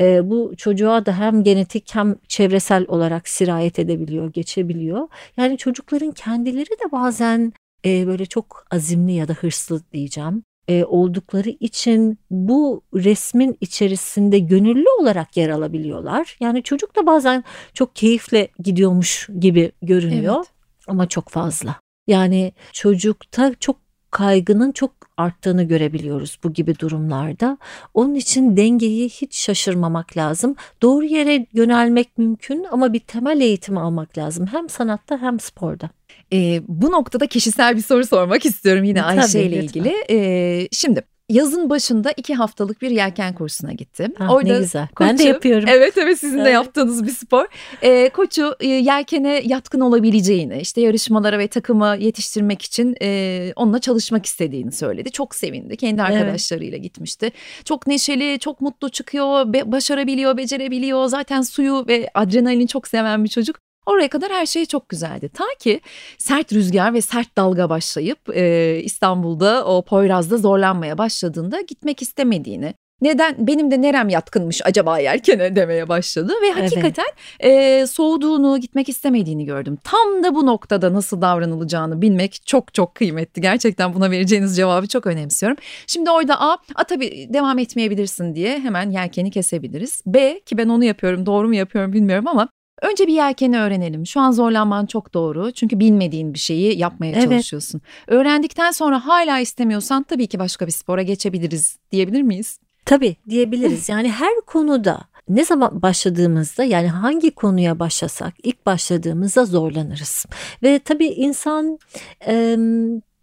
[0.00, 5.08] E, bu çocuğa da hem genetik hem çevresel olarak sirayet edebiliyor, geçebiliyor.
[5.36, 7.52] Yani çocukların kendileri de bazen
[7.84, 14.86] e, böyle çok azimli ya da hırslı diyeceğim e, oldukları için bu resmin içerisinde gönüllü
[15.00, 16.36] olarak yer alabiliyorlar.
[16.40, 20.48] Yani çocuk da bazen çok keyifle gidiyormuş gibi görünüyor evet.
[20.88, 21.76] ama çok fazla.
[22.06, 23.76] Yani çocukta çok
[24.16, 27.58] kaygının çok arttığını görebiliyoruz bu gibi durumlarda.
[27.94, 30.56] Onun için dengeyi hiç şaşırmamak lazım.
[30.82, 34.46] Doğru yere yönelmek mümkün ama bir temel eğitim almak lazım.
[34.46, 35.90] Hem sanatta hem sporda.
[36.32, 39.94] E, bu noktada kişisel bir soru sormak istiyorum yine Ayşe ile ilgili.
[40.10, 44.14] E, şimdi yazın başında iki haftalık bir yelken kursuna gittim.
[44.18, 44.88] Ah, Orada ne güzel.
[44.88, 45.68] Koçu, ben de yapıyorum.
[45.68, 46.46] Evet evet sizin evet.
[46.46, 47.46] de yaptığınız bir spor.
[47.82, 54.26] E, koçu e, yelkene yatkın olabileceğini, işte yarışmalara ve takıma yetiştirmek için e, onunla çalışmak
[54.26, 55.10] istediğini söyledi.
[55.10, 55.76] Çok sevindi.
[55.76, 56.82] Kendi arkadaşlarıyla evet.
[56.82, 57.32] gitmişti.
[57.64, 61.06] Çok neşeli, çok mutlu çıkıyor, be, başarabiliyor, becerebiliyor.
[61.06, 63.65] Zaten suyu ve adrenalini çok seven bir çocuk.
[63.86, 65.28] Oraya kadar her şey çok güzeldi.
[65.28, 65.80] Ta ki
[66.18, 73.46] sert rüzgar ve sert dalga başlayıp e, İstanbul'da o Poyraz'da zorlanmaya başladığında gitmek istemediğini, neden
[73.46, 77.06] benim de nerem yatkınmış acaba yelkene demeye başladı ve hakikaten
[77.40, 77.82] evet.
[77.82, 79.78] e, soğuduğunu gitmek istemediğini gördüm.
[79.84, 83.42] Tam da bu noktada nasıl davranılacağını bilmek çok çok kıymetli.
[83.42, 85.58] Gerçekten buna vereceğiniz cevabı çok önemsiyorum.
[85.86, 90.02] Şimdi orada A, A tabii devam etmeyebilirsin diye hemen yelkeni kesebiliriz.
[90.06, 92.48] B ki ben onu yapıyorum doğru mu yapıyorum bilmiyorum ama
[92.82, 94.06] Önce bir yelkeni öğrenelim.
[94.06, 95.52] Şu an zorlanman çok doğru.
[95.52, 97.24] Çünkü bilmediğin bir şeyi yapmaya evet.
[97.24, 97.80] çalışıyorsun.
[98.06, 102.58] Öğrendikten sonra hala istemiyorsan tabii ki başka bir spora geçebiliriz diyebilir miyiz?
[102.84, 103.88] Tabii diyebiliriz.
[103.96, 110.26] Yani her konuda ne zaman başladığımızda yani hangi konuya başlasak ilk başladığımızda zorlanırız.
[110.62, 111.78] Ve tabii insan
[112.26, 112.56] e,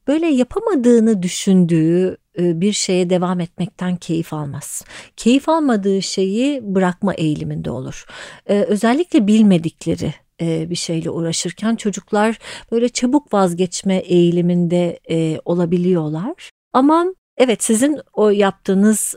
[0.07, 4.85] böyle yapamadığını düşündüğü e, bir şeye devam etmekten keyif almaz.
[5.17, 8.05] Keyif almadığı şeyi bırakma eğiliminde olur.
[8.49, 12.39] E, özellikle bilmedikleri e, bir şeyle uğraşırken çocuklar
[12.71, 14.99] böyle çabuk vazgeçme eğiliminde
[15.45, 16.49] olabiliyorlar.
[16.73, 17.05] Ama
[17.37, 19.15] Evet sizin o yaptığınız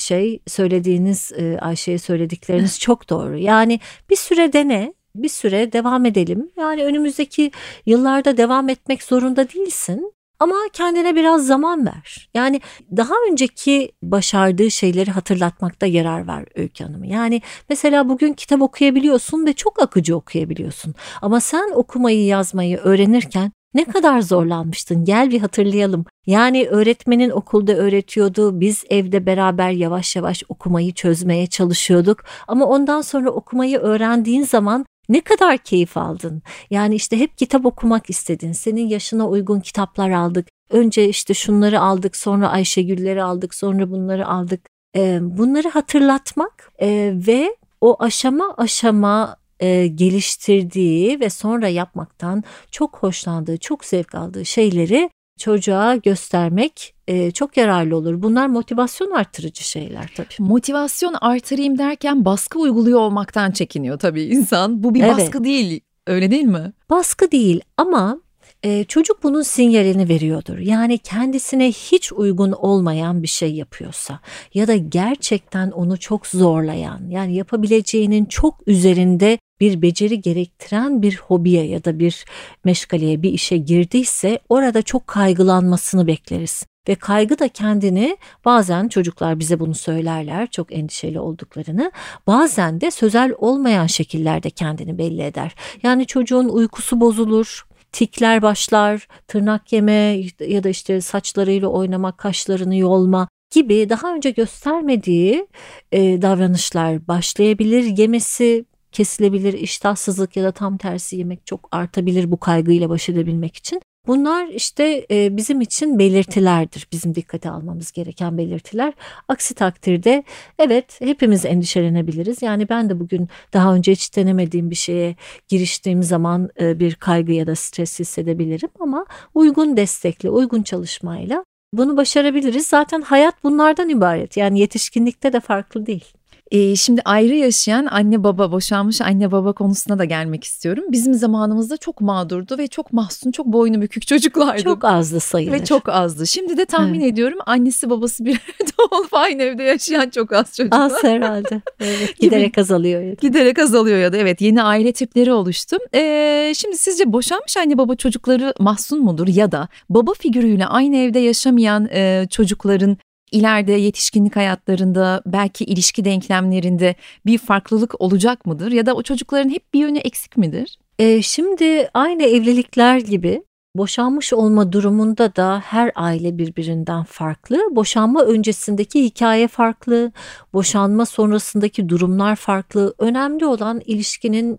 [0.00, 3.38] şey söylediğiniz Ayşe'ye söyledikleriniz çok doğru.
[3.38, 6.50] Yani bir süre dene bir süre devam edelim.
[6.56, 7.50] Yani önümüzdeki
[7.86, 10.12] yıllarda devam etmek zorunda değilsin.
[10.40, 12.28] Ama kendine biraz zaman ver.
[12.34, 12.60] Yani
[12.96, 17.04] daha önceki başardığı şeyleri hatırlatmakta yarar var Öykü Hanım.
[17.04, 20.94] Yani mesela bugün kitap okuyabiliyorsun ve çok akıcı okuyabiliyorsun.
[21.22, 26.04] Ama sen okumayı yazmayı öğrenirken ne kadar zorlanmıştın gel bir hatırlayalım.
[26.26, 32.24] Yani öğretmenin okulda öğretiyordu biz evde beraber yavaş yavaş okumayı çözmeye çalışıyorduk.
[32.48, 36.42] Ama ondan sonra okumayı öğrendiğin zaman ne kadar keyif aldın?
[36.70, 38.52] Yani işte hep kitap okumak istedin.
[38.52, 40.48] Senin yaşına uygun kitaplar aldık.
[40.70, 44.68] Önce işte şunları aldık, sonra Ayşegülleri aldık, sonra bunları aldık.
[44.96, 53.58] Ee, bunları hatırlatmak e, ve o aşama aşama e, geliştirdiği ve sonra yapmaktan çok hoşlandığı,
[53.58, 58.22] çok zevk aldığı şeyleri çocuğa göstermek e, çok yararlı olur.
[58.22, 60.28] Bunlar motivasyon artırıcı şeyler tabii.
[60.38, 64.82] Motivasyon artırayım derken baskı uyguluyor olmaktan çekiniyor tabii insan.
[64.82, 65.16] Bu bir evet.
[65.16, 66.72] baskı değil öyle değil mi?
[66.90, 68.20] Baskı değil ama
[68.62, 70.58] e, çocuk bunun sinyalini veriyordur.
[70.58, 74.20] Yani kendisine hiç uygun olmayan bir şey yapıyorsa
[74.54, 81.66] ya da gerçekten onu çok zorlayan yani yapabileceğinin çok üzerinde bir beceri gerektiren bir hobiye
[81.66, 82.24] ya da bir
[82.64, 86.64] meşgaleye bir işe girdiyse orada çok kaygılanmasını bekleriz.
[86.88, 91.92] Ve kaygı da kendini bazen çocuklar bize bunu söylerler çok endişeli olduklarını
[92.26, 95.54] bazen de sözel olmayan şekillerde kendini belli eder.
[95.82, 103.28] Yani çocuğun uykusu bozulur, tikler başlar, tırnak yeme ya da işte saçlarıyla oynamak, kaşlarını yolma
[103.50, 105.46] gibi daha önce göstermediği
[105.92, 107.98] e, davranışlar başlayabilir.
[107.98, 113.80] Yemesi kesilebilir, iştahsızlık ya da tam tersi yemek çok artabilir bu kaygıyla baş edebilmek için.
[114.08, 116.88] Bunlar işte e, bizim için belirtilerdir.
[116.92, 118.92] Bizim dikkate almamız gereken belirtiler.
[119.28, 120.24] Aksi takdirde
[120.58, 122.42] evet hepimiz endişelenebiliriz.
[122.42, 125.16] Yani ben de bugün daha önce hiç denemediğim bir şeye
[125.48, 131.96] giriştiğim zaman e, bir kaygı ya da stres hissedebilirim ama uygun destekle, uygun çalışmayla bunu
[131.96, 132.66] başarabiliriz.
[132.66, 134.36] Zaten hayat bunlardan ibaret.
[134.36, 136.17] Yani yetişkinlikte de farklı değil.
[136.50, 140.84] E, şimdi ayrı yaşayan anne baba, boşanmış anne baba konusuna da gelmek istiyorum.
[140.88, 144.62] Bizim zamanımızda çok mağdurdu ve çok mahzun, çok boynu bükük çocuklardı.
[144.62, 145.52] Çok azdı sayılır.
[145.52, 146.26] Ve çok azdı.
[146.26, 147.12] Şimdi de tahmin evet.
[147.12, 150.74] ediyorum annesi babası bir arada olup aynı evde yaşayan çok az çocuk.
[150.74, 151.62] Az herhalde.
[151.80, 153.00] Evet, giderek azalıyor.
[153.02, 153.20] Ya da.
[153.20, 155.76] Giderek azalıyor ya da evet yeni aile tipleri oluştu.
[155.94, 161.18] Ee, şimdi sizce boşanmış anne baba çocukları mahzun mudur ya da baba figürüyle aynı evde
[161.18, 162.96] yaşamayan e, çocukların
[163.32, 166.94] ileride yetişkinlik hayatlarında belki ilişki denklemlerinde
[167.26, 170.78] bir farklılık olacak mıdır ya da o çocukların hep bir yönü eksik midir?
[170.98, 173.42] Ee, şimdi aynı evlilikler gibi
[173.76, 177.60] boşanmış olma durumunda da her aile birbirinden farklı.
[177.70, 180.12] Boşanma öncesindeki hikaye farklı,
[180.52, 182.94] boşanma sonrasındaki durumlar farklı.
[182.98, 184.58] Önemli olan ilişkinin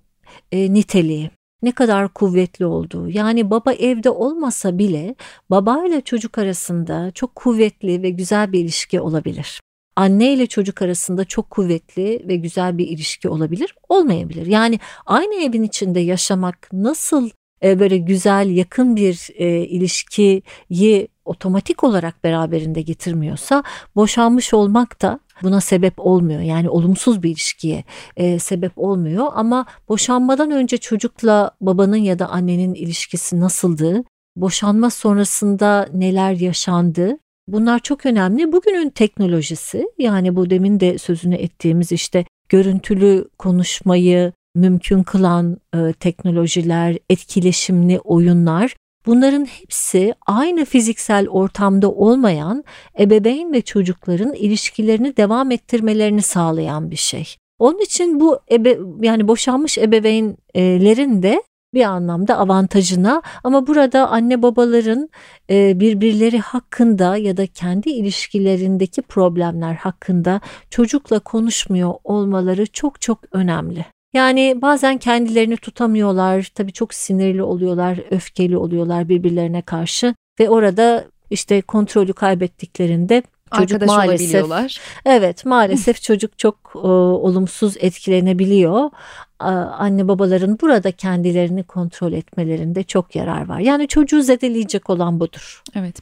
[0.52, 1.32] e, niteliği
[1.64, 3.10] ne kadar kuvvetli olduğu.
[3.10, 5.16] Yani baba evde olmasa bile
[5.50, 9.60] baba ile çocuk arasında çok kuvvetli ve güzel bir ilişki olabilir.
[9.96, 14.46] Anne ile çocuk arasında çok kuvvetli ve güzel bir ilişki olabilir, olmayabilir.
[14.46, 17.30] Yani aynı evin içinde yaşamak nasıl
[17.64, 20.44] e, böyle güzel, yakın bir e, ilişkiyi
[21.30, 23.64] otomatik olarak beraberinde getirmiyorsa
[23.96, 26.42] boşanmış olmak da buna sebep olmuyor.
[26.42, 27.84] Yani olumsuz bir ilişkiye
[28.18, 34.04] e, sebep olmuyor ama boşanmadan önce çocukla babanın ya da annenin ilişkisi nasıldı?
[34.36, 37.18] Boşanma sonrasında neler yaşandı?
[37.48, 38.52] Bunlar çok önemli.
[38.52, 46.98] Bugünün teknolojisi yani bu demin de sözünü ettiğimiz işte görüntülü konuşmayı mümkün kılan e, teknolojiler,
[47.10, 52.64] etkileşimli oyunlar Bunların hepsi aynı fiziksel ortamda olmayan
[53.00, 57.36] ebeveyn ve çocukların ilişkilerini devam ettirmelerini sağlayan bir şey.
[57.60, 65.10] Onun için bu ebe, yani boşanmış ebeveynlerin de bir anlamda avantajına ama burada anne babaların
[65.50, 73.86] e, birbirleri hakkında ya da kendi ilişkilerindeki problemler hakkında çocukla konuşmuyor olmaları çok çok önemli.
[74.14, 81.62] Yani bazen kendilerini tutamıyorlar, tabii çok sinirli oluyorlar, öfkeli oluyorlar birbirlerine karşı ve orada işte
[81.62, 83.24] kontrolü kaybettiklerinde
[83.58, 84.46] çocuk Arkadaş maalesef
[85.06, 88.90] evet maalesef çocuk çok e, olumsuz etkilenebiliyor
[89.40, 93.60] anne babaların burada kendilerini kontrol etmelerinde çok yarar var.
[93.60, 95.64] Yani çocuğu zedeleyecek olan budur.
[95.76, 96.00] Evet.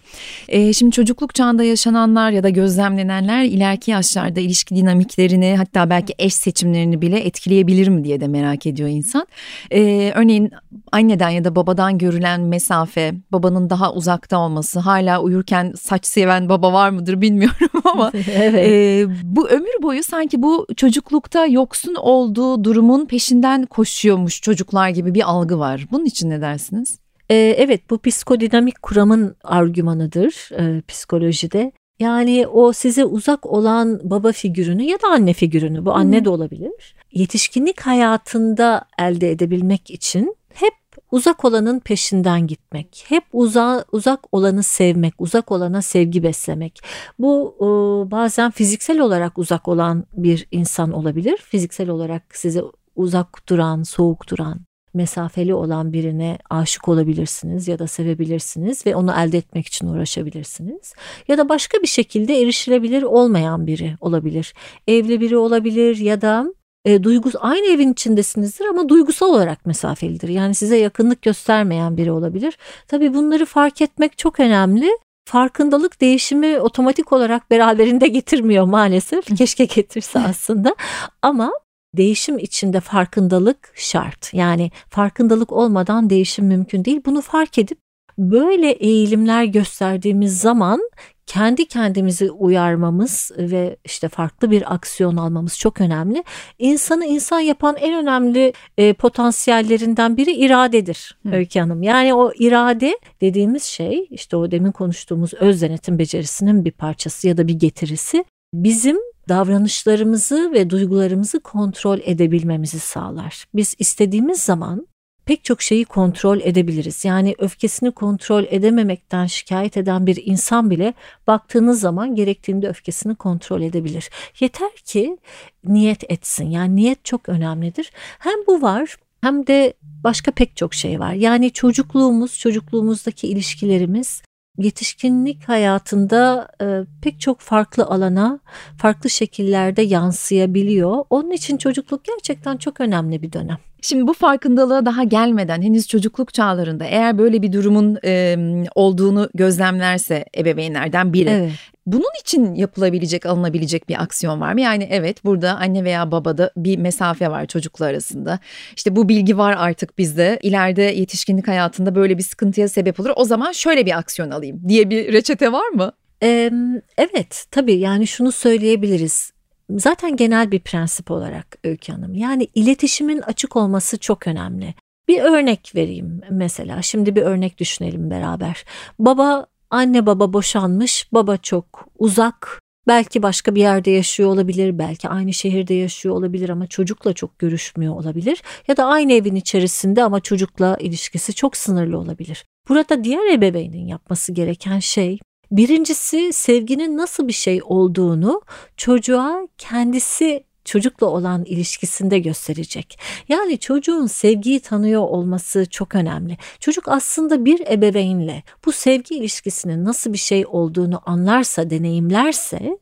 [0.48, 6.34] Ee, şimdi çocukluk çağında yaşananlar ya da gözlemlenenler ileriki yaşlarda ilişki dinamiklerini hatta belki eş
[6.34, 9.28] seçimlerini bile etkileyebilir mi diye de merak ediyor insan.
[9.72, 10.52] Ee, örneğin
[10.92, 16.74] anneden ya da babadan görülen mesafe, babanın daha uzakta olması, hala uyurken saç seven baba
[16.74, 18.68] var mıdır bilmiyorum ama evet.
[18.68, 25.14] e, bu ömür boyu sanki bu çocuklukta yoksun olduğu durumun peşinde peşinden koşuyormuş çocuklar gibi
[25.14, 25.88] bir algı var.
[25.92, 27.00] Bunun için ne dersiniz?
[27.30, 31.72] Ee, evet bu psikodinamik kuramın argümanıdır e, psikolojide.
[32.00, 36.96] Yani o size uzak olan baba figürünü ya da anne figürünü bu anne de olabilir.
[37.12, 40.74] Yetişkinlik hayatında elde edebilmek için hep
[41.12, 46.82] uzak olanın peşinden gitmek, hep uza, uzak olanı sevmek, uzak olana sevgi beslemek.
[47.20, 47.66] Bu e,
[48.12, 51.38] bazen fiziksel olarak uzak olan bir insan olabilir.
[51.38, 52.62] Fiziksel olarak size
[52.98, 54.60] uzak duran, soğuk duran,
[54.94, 60.94] mesafeli olan birine aşık olabilirsiniz ya da sevebilirsiniz ve onu elde etmek için uğraşabilirsiniz.
[61.28, 64.54] Ya da başka bir şekilde erişilebilir olmayan biri olabilir.
[64.88, 66.54] Evli biri olabilir ya da
[66.86, 70.30] e, duygus aynı evin içindesinizdir ama duygusal olarak mesafelidir.
[70.30, 72.58] Yani size yakınlık göstermeyen biri olabilir.
[72.88, 74.90] Tabii bunları fark etmek çok önemli.
[75.26, 79.38] Farkındalık değişimi otomatik olarak beraberinde getirmiyor maalesef.
[79.38, 80.76] Keşke getirse aslında.
[81.22, 81.52] Ama
[81.94, 84.34] değişim içinde farkındalık şart.
[84.34, 87.02] Yani farkındalık olmadan değişim mümkün değil.
[87.06, 87.80] Bunu fark edip
[88.18, 90.82] böyle eğilimler gösterdiğimiz zaman
[91.26, 96.24] kendi kendimizi uyarmamız ve işte farklı bir aksiyon almamız çok önemli.
[96.60, 101.36] İnsanı insan yapan en önemli e, potansiyellerinden biri iradedir Hı.
[101.36, 101.84] Öykü Hanım.
[101.84, 107.38] Yani o irade dediğimiz şey işte o demin konuştuğumuz öz denetim becerisinin bir parçası ya
[107.38, 108.98] da bir getirisi bizim
[109.28, 113.46] davranışlarımızı ve duygularımızı kontrol edebilmemizi sağlar.
[113.54, 114.88] Biz istediğimiz zaman
[115.28, 117.06] pek çok şeyi kontrol edebiliriz.
[117.06, 120.94] Yani öfkesini kontrol edememekten şikayet eden bir insan bile
[121.28, 124.10] baktığınız zaman gerektiğinde öfkesini kontrol edebilir.
[124.40, 125.18] Yeter ki
[125.64, 126.50] niyet etsin.
[126.50, 127.92] Yani niyet çok önemlidir.
[128.20, 131.14] Hem bu var hem de başka pek çok şey var.
[131.14, 134.22] Yani çocukluğumuz, çocukluğumuzdaki ilişkilerimiz
[134.58, 136.66] yetişkinlik hayatında e,
[137.02, 138.40] pek çok farklı alana,
[138.78, 141.04] farklı şekillerde yansıyabiliyor.
[141.10, 143.58] Onun için çocukluk gerçekten çok önemli bir dönem.
[143.82, 148.38] Şimdi bu farkındalığa daha gelmeden henüz çocukluk çağlarında eğer böyle bir durumun e,
[148.76, 151.52] olduğunu gözlemlerse ebeveynlerden biri evet.
[151.88, 154.62] Bunun için yapılabilecek, alınabilecek bir aksiyon var mı?
[154.62, 158.40] Yani evet burada anne veya babada bir mesafe var çocuklar arasında.
[158.76, 160.40] İşte bu bilgi var artık bizde.
[160.42, 163.10] İleride yetişkinlik hayatında böyle bir sıkıntıya sebep olur.
[163.16, 165.92] O zaman şöyle bir aksiyon alayım diye bir reçete var mı?
[166.24, 166.52] Ee,
[166.98, 169.32] evet tabii yani şunu söyleyebiliriz.
[169.70, 172.16] Zaten genel bir prensip olarak Öykü Hanım.
[172.16, 174.74] Yani iletişimin açık olması çok önemli.
[175.08, 176.82] Bir örnek vereyim mesela.
[176.82, 178.66] Şimdi bir örnek düşünelim beraber.
[179.00, 181.14] Baba anne baba boşanmış.
[181.14, 182.62] Baba çok uzak.
[182.88, 187.96] Belki başka bir yerde yaşıyor olabilir, belki aynı şehirde yaşıyor olabilir ama çocukla çok görüşmüyor
[187.96, 192.46] olabilir ya da aynı evin içerisinde ama çocukla ilişkisi çok sınırlı olabilir.
[192.70, 195.20] Burada diğer ebeveynin yapması gereken şey
[195.52, 198.42] birincisi sevginin nasıl bir şey olduğunu
[198.78, 203.00] çocuğa kendisi çocukla olan ilişkisinde gösterecek.
[203.30, 206.38] Yani çocuğun sevgiyi tanıyor olması çok önemli.
[206.60, 212.78] Çocuk aslında bir ebeveynle bu sevgi ilişkisinin nasıl bir şey olduğunu anlarsa, deneyimlerse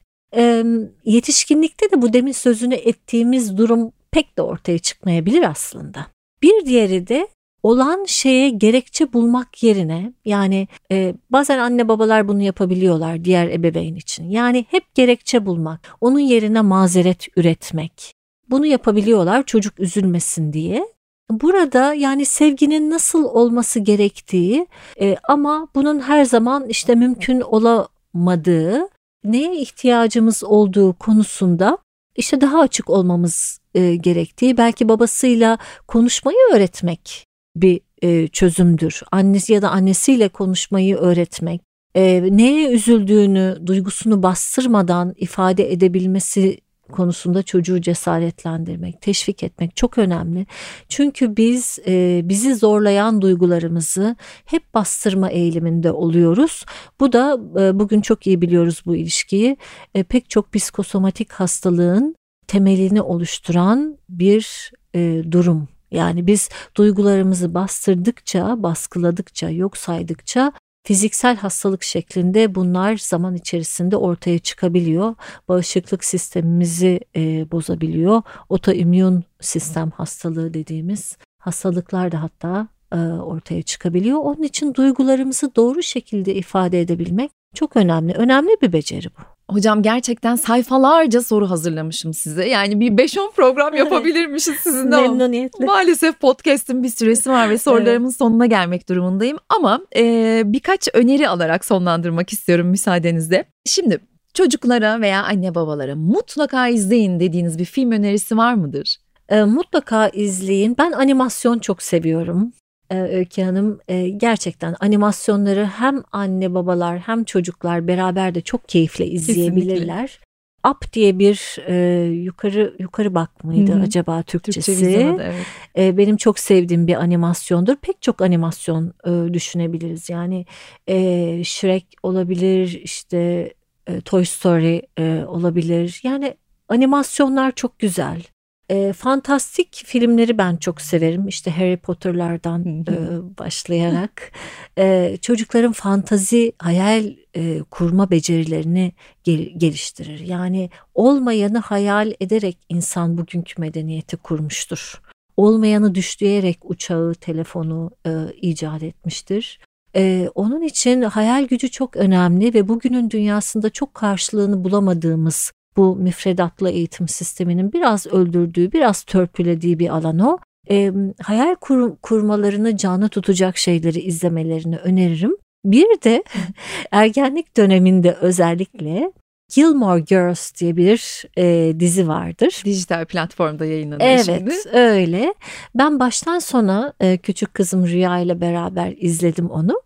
[1.05, 6.07] yetişkinlikte de bu demin sözünü ettiğimiz durum pek de ortaya çıkmayabilir aslında.
[6.41, 7.27] Bir diğeri de
[7.65, 14.29] olan şeye gerekçe bulmak yerine yani e, bazen anne babalar bunu yapabiliyorlar diğer ebeveyn için.
[14.29, 18.13] Yani hep gerekçe bulmak, onun yerine mazeret üretmek.
[18.49, 20.87] Bunu yapabiliyorlar çocuk üzülmesin diye.
[21.31, 24.67] Burada yani sevginin nasıl olması gerektiği
[25.01, 28.89] e, ama bunun her zaman işte mümkün olamadığı,
[29.23, 31.77] neye ihtiyacımız olduğu konusunda
[32.15, 35.57] işte daha açık olmamız e, gerektiği, belki babasıyla
[35.87, 37.25] konuşmayı öğretmek
[37.55, 39.01] bir e, çözümdür.
[39.11, 41.61] Annesi ya da annesiyle konuşmayı öğretmek,
[41.95, 46.57] e, neye üzüldüğünü, duygusunu bastırmadan ifade edebilmesi
[46.91, 50.45] konusunda çocuğu cesaretlendirmek, teşvik etmek çok önemli.
[50.89, 56.65] Çünkü biz e, bizi zorlayan duygularımızı hep bastırma eğiliminde oluyoruz.
[56.99, 59.57] Bu da e, bugün çok iyi biliyoruz bu ilişkiyi.
[59.95, 62.15] E, pek çok psikosomatik hastalığın
[62.47, 70.51] temelini oluşturan bir e, durum yani biz duygularımızı bastırdıkça, baskıladıkça, yok saydıkça
[70.85, 75.15] fiziksel hastalık şeklinde bunlar zaman içerisinde ortaya çıkabiliyor.
[75.47, 78.21] Bağışıklık sistemimizi e, bozabiliyor.
[78.49, 84.19] Otoimmün sistem hastalığı dediğimiz hastalıklar da hatta e, ortaya çıkabiliyor.
[84.19, 88.13] Onun için duygularımızı doğru şekilde ifade edebilmek çok önemli.
[88.13, 89.34] Önemli bir beceri bu.
[89.49, 92.47] Hocam gerçekten sayfalarca soru hazırlamışım size.
[92.47, 95.01] Yani bir 5-10 program yapabilirmişiz sizinle.
[95.01, 95.65] Memnuniyetle.
[95.65, 98.17] Maalesef podcast'in bir süresi var ve sorularımın evet.
[98.17, 99.37] sonuna gelmek durumundayım.
[99.49, 103.45] Ama e, birkaç öneri alarak sonlandırmak istiyorum müsaadenizle.
[103.65, 103.99] Şimdi
[104.33, 108.97] çocuklara veya anne babalara mutlaka izleyin dediğiniz bir film önerisi var mıdır?
[109.29, 110.75] E, mutlaka izleyin.
[110.77, 112.53] Ben animasyon çok seviyorum.
[112.91, 119.07] Ee, Öykü Hanım e, gerçekten animasyonları hem anne babalar hem çocuklar beraber de çok keyifle
[119.07, 120.01] izleyebilirler.
[120.01, 120.25] Kesinlikle.
[120.69, 123.81] Up diye bir e, yukarı yukarı bak mıydı Hı-hı.
[123.83, 124.61] acaba Türkçesi?
[124.61, 125.45] Türkçe evet.
[125.77, 127.75] e, benim çok sevdiğim bir animasyondur.
[127.75, 130.09] Pek çok animasyon e, düşünebiliriz.
[130.09, 130.45] Yani
[130.87, 130.97] e,
[131.43, 133.53] Shrek olabilir, işte
[133.87, 135.99] e, Toy Story e, olabilir.
[136.03, 136.37] Yani
[136.69, 138.21] animasyonlar çok güzel.
[138.69, 141.27] E, fantastik filmleri ben çok severim.
[141.27, 142.95] İşte Harry Potter'lardan e,
[143.39, 144.31] başlayarak
[144.77, 148.91] e, çocukların fantazi hayal e, kurma becerilerini
[149.23, 150.19] gel- geliştirir.
[150.19, 155.01] Yani olmayanı hayal ederek insan bugünkü medeniyeti kurmuştur.
[155.37, 158.11] Olmayanı düşleyerek uçağı, telefonu e,
[158.41, 159.59] icat etmiştir.
[159.95, 166.69] Ee, onun için hayal gücü çok önemli ve bugünün dünyasında çok karşılığını bulamadığımız bu müfredatlı
[166.69, 170.37] eğitim sisteminin biraz öldürdüğü, biraz törpülediği bir alan o.
[170.69, 170.91] E,
[171.23, 175.37] hayal kur, kurmalarını canlı tutacak şeyleri izlemelerini öneririm.
[175.65, 176.23] Bir de
[176.91, 179.11] ergenlik döneminde özellikle
[179.55, 182.61] Gilmore Girls diye bir e, dizi vardır.
[182.65, 184.53] Dijital platformda yayınlanıyor evet, şimdi.
[184.53, 185.33] Evet öyle.
[185.75, 189.81] Ben baştan sona e, küçük kızım Rüya ile beraber izledim onu.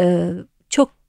[0.00, 0.30] E,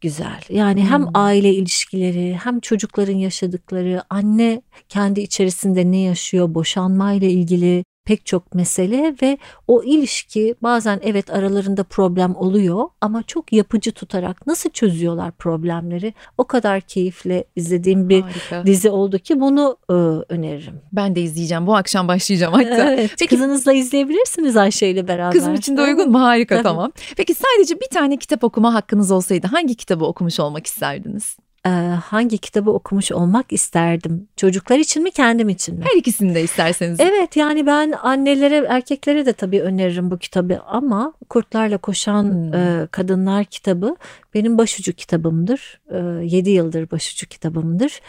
[0.03, 0.41] güzel.
[0.49, 0.89] Yani hmm.
[0.89, 8.55] hem aile ilişkileri hem çocukların yaşadıkları, anne kendi içerisinde ne yaşıyor, boşanmayla ilgili pek çok
[8.55, 9.37] mesele ve
[9.67, 16.43] o ilişki bazen evet aralarında problem oluyor ama çok yapıcı tutarak nasıl çözüyorlar problemleri o
[16.43, 18.65] kadar keyifle izlediğim bir Harika.
[18.65, 19.93] dizi oldu ki bunu e,
[20.33, 20.81] öneririm.
[20.93, 22.93] Ben de izleyeceğim bu akşam başlayacağım hatta.
[22.93, 25.31] Evet, Peki, kızınızla izleyebilirsiniz Ayşe ile beraber.
[25.31, 26.21] Kızım için de uygun mu?
[26.21, 26.91] Harika tamam.
[27.17, 31.37] Peki sadece bir tane kitap okuma hakkınız olsaydı hangi kitabı okumuş olmak isterdiniz?
[31.65, 31.69] E,
[32.03, 34.27] hangi kitabı okumuş olmak isterdim?
[34.37, 35.85] Çocuklar için mi kendim için mi?
[35.91, 36.99] Her ikisini de isterseniz.
[36.99, 42.53] Evet yani ben annelere erkeklere de tabii öneririm bu kitabı ama Kurtlarla Koşan hmm.
[42.53, 43.95] e, Kadınlar kitabı
[44.33, 45.81] benim başucu kitabımdır.
[45.91, 48.01] E, 7 yıldır başucu kitabımdır.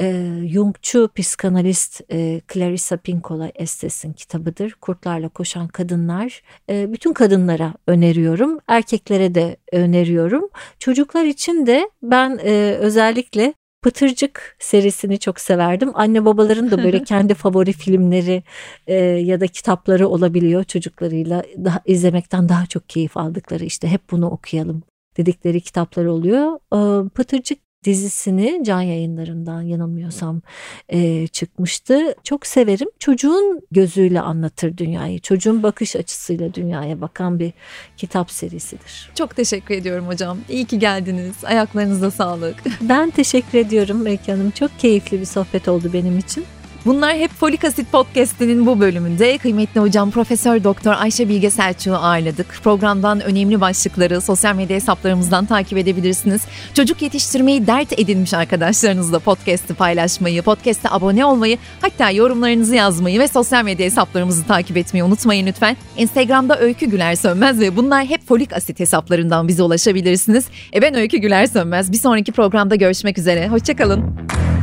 [0.00, 4.72] E, Jungçu psikanalist e, Clarissa Pinkola Estes'in kitabıdır.
[4.80, 6.42] Kurtlarla Koşan Kadınlar.
[6.70, 8.58] E, bütün kadınlara öneriyorum.
[8.68, 10.48] Erkeklere de öneriyorum.
[10.78, 15.90] Çocuklar için de ben e, özellikle özellikle Pıtırcık serisini çok severdim.
[15.94, 18.42] Anne babaların da böyle kendi favori filmleri
[18.86, 24.30] e, ya da kitapları olabiliyor çocuklarıyla daha izlemekten daha çok keyif aldıkları işte hep bunu
[24.30, 24.82] okuyalım
[25.16, 26.58] dedikleri kitaplar oluyor.
[26.72, 30.42] E, Pıtırcık dizisini can yayınlarından yanılmıyorsam
[30.88, 32.14] e, çıkmıştı.
[32.24, 32.88] Çok severim.
[32.98, 35.20] Çocuğun gözüyle anlatır dünyayı.
[35.20, 37.52] Çocuğun bakış açısıyla dünyaya bakan bir
[37.96, 39.10] kitap serisidir.
[39.14, 40.38] Çok teşekkür ediyorum hocam.
[40.48, 41.44] İyi ki geldiniz.
[41.44, 42.62] Ayaklarınıza sağlık.
[42.80, 44.50] Ben teşekkür ediyorum Öykü Hanım.
[44.50, 46.44] Çok keyifli bir sohbet oldu benim için.
[46.86, 52.46] Bunlar hep Folik Asit Podcast'inin bu bölümünde kıymetli hocam Profesör Doktor Ayşe Bilge Selçuk'u ağırladık.
[52.64, 56.42] Programdan önemli başlıkları sosyal medya hesaplarımızdan takip edebilirsiniz.
[56.74, 63.64] Çocuk yetiştirmeyi dert edinmiş arkadaşlarınızla podcast'i paylaşmayı, podcast'e abone olmayı, hatta yorumlarınızı yazmayı ve sosyal
[63.64, 65.76] medya hesaplarımızı takip etmeyi unutmayın lütfen.
[65.96, 70.44] Instagram'da Öykü Güler Sönmez ve bunlar hep Folik Asit hesaplarından bize ulaşabilirsiniz.
[70.74, 71.92] E ben Öykü Güler Sönmez.
[71.92, 73.48] Bir sonraki programda görüşmek üzere.
[73.48, 74.55] Hoşçakalın.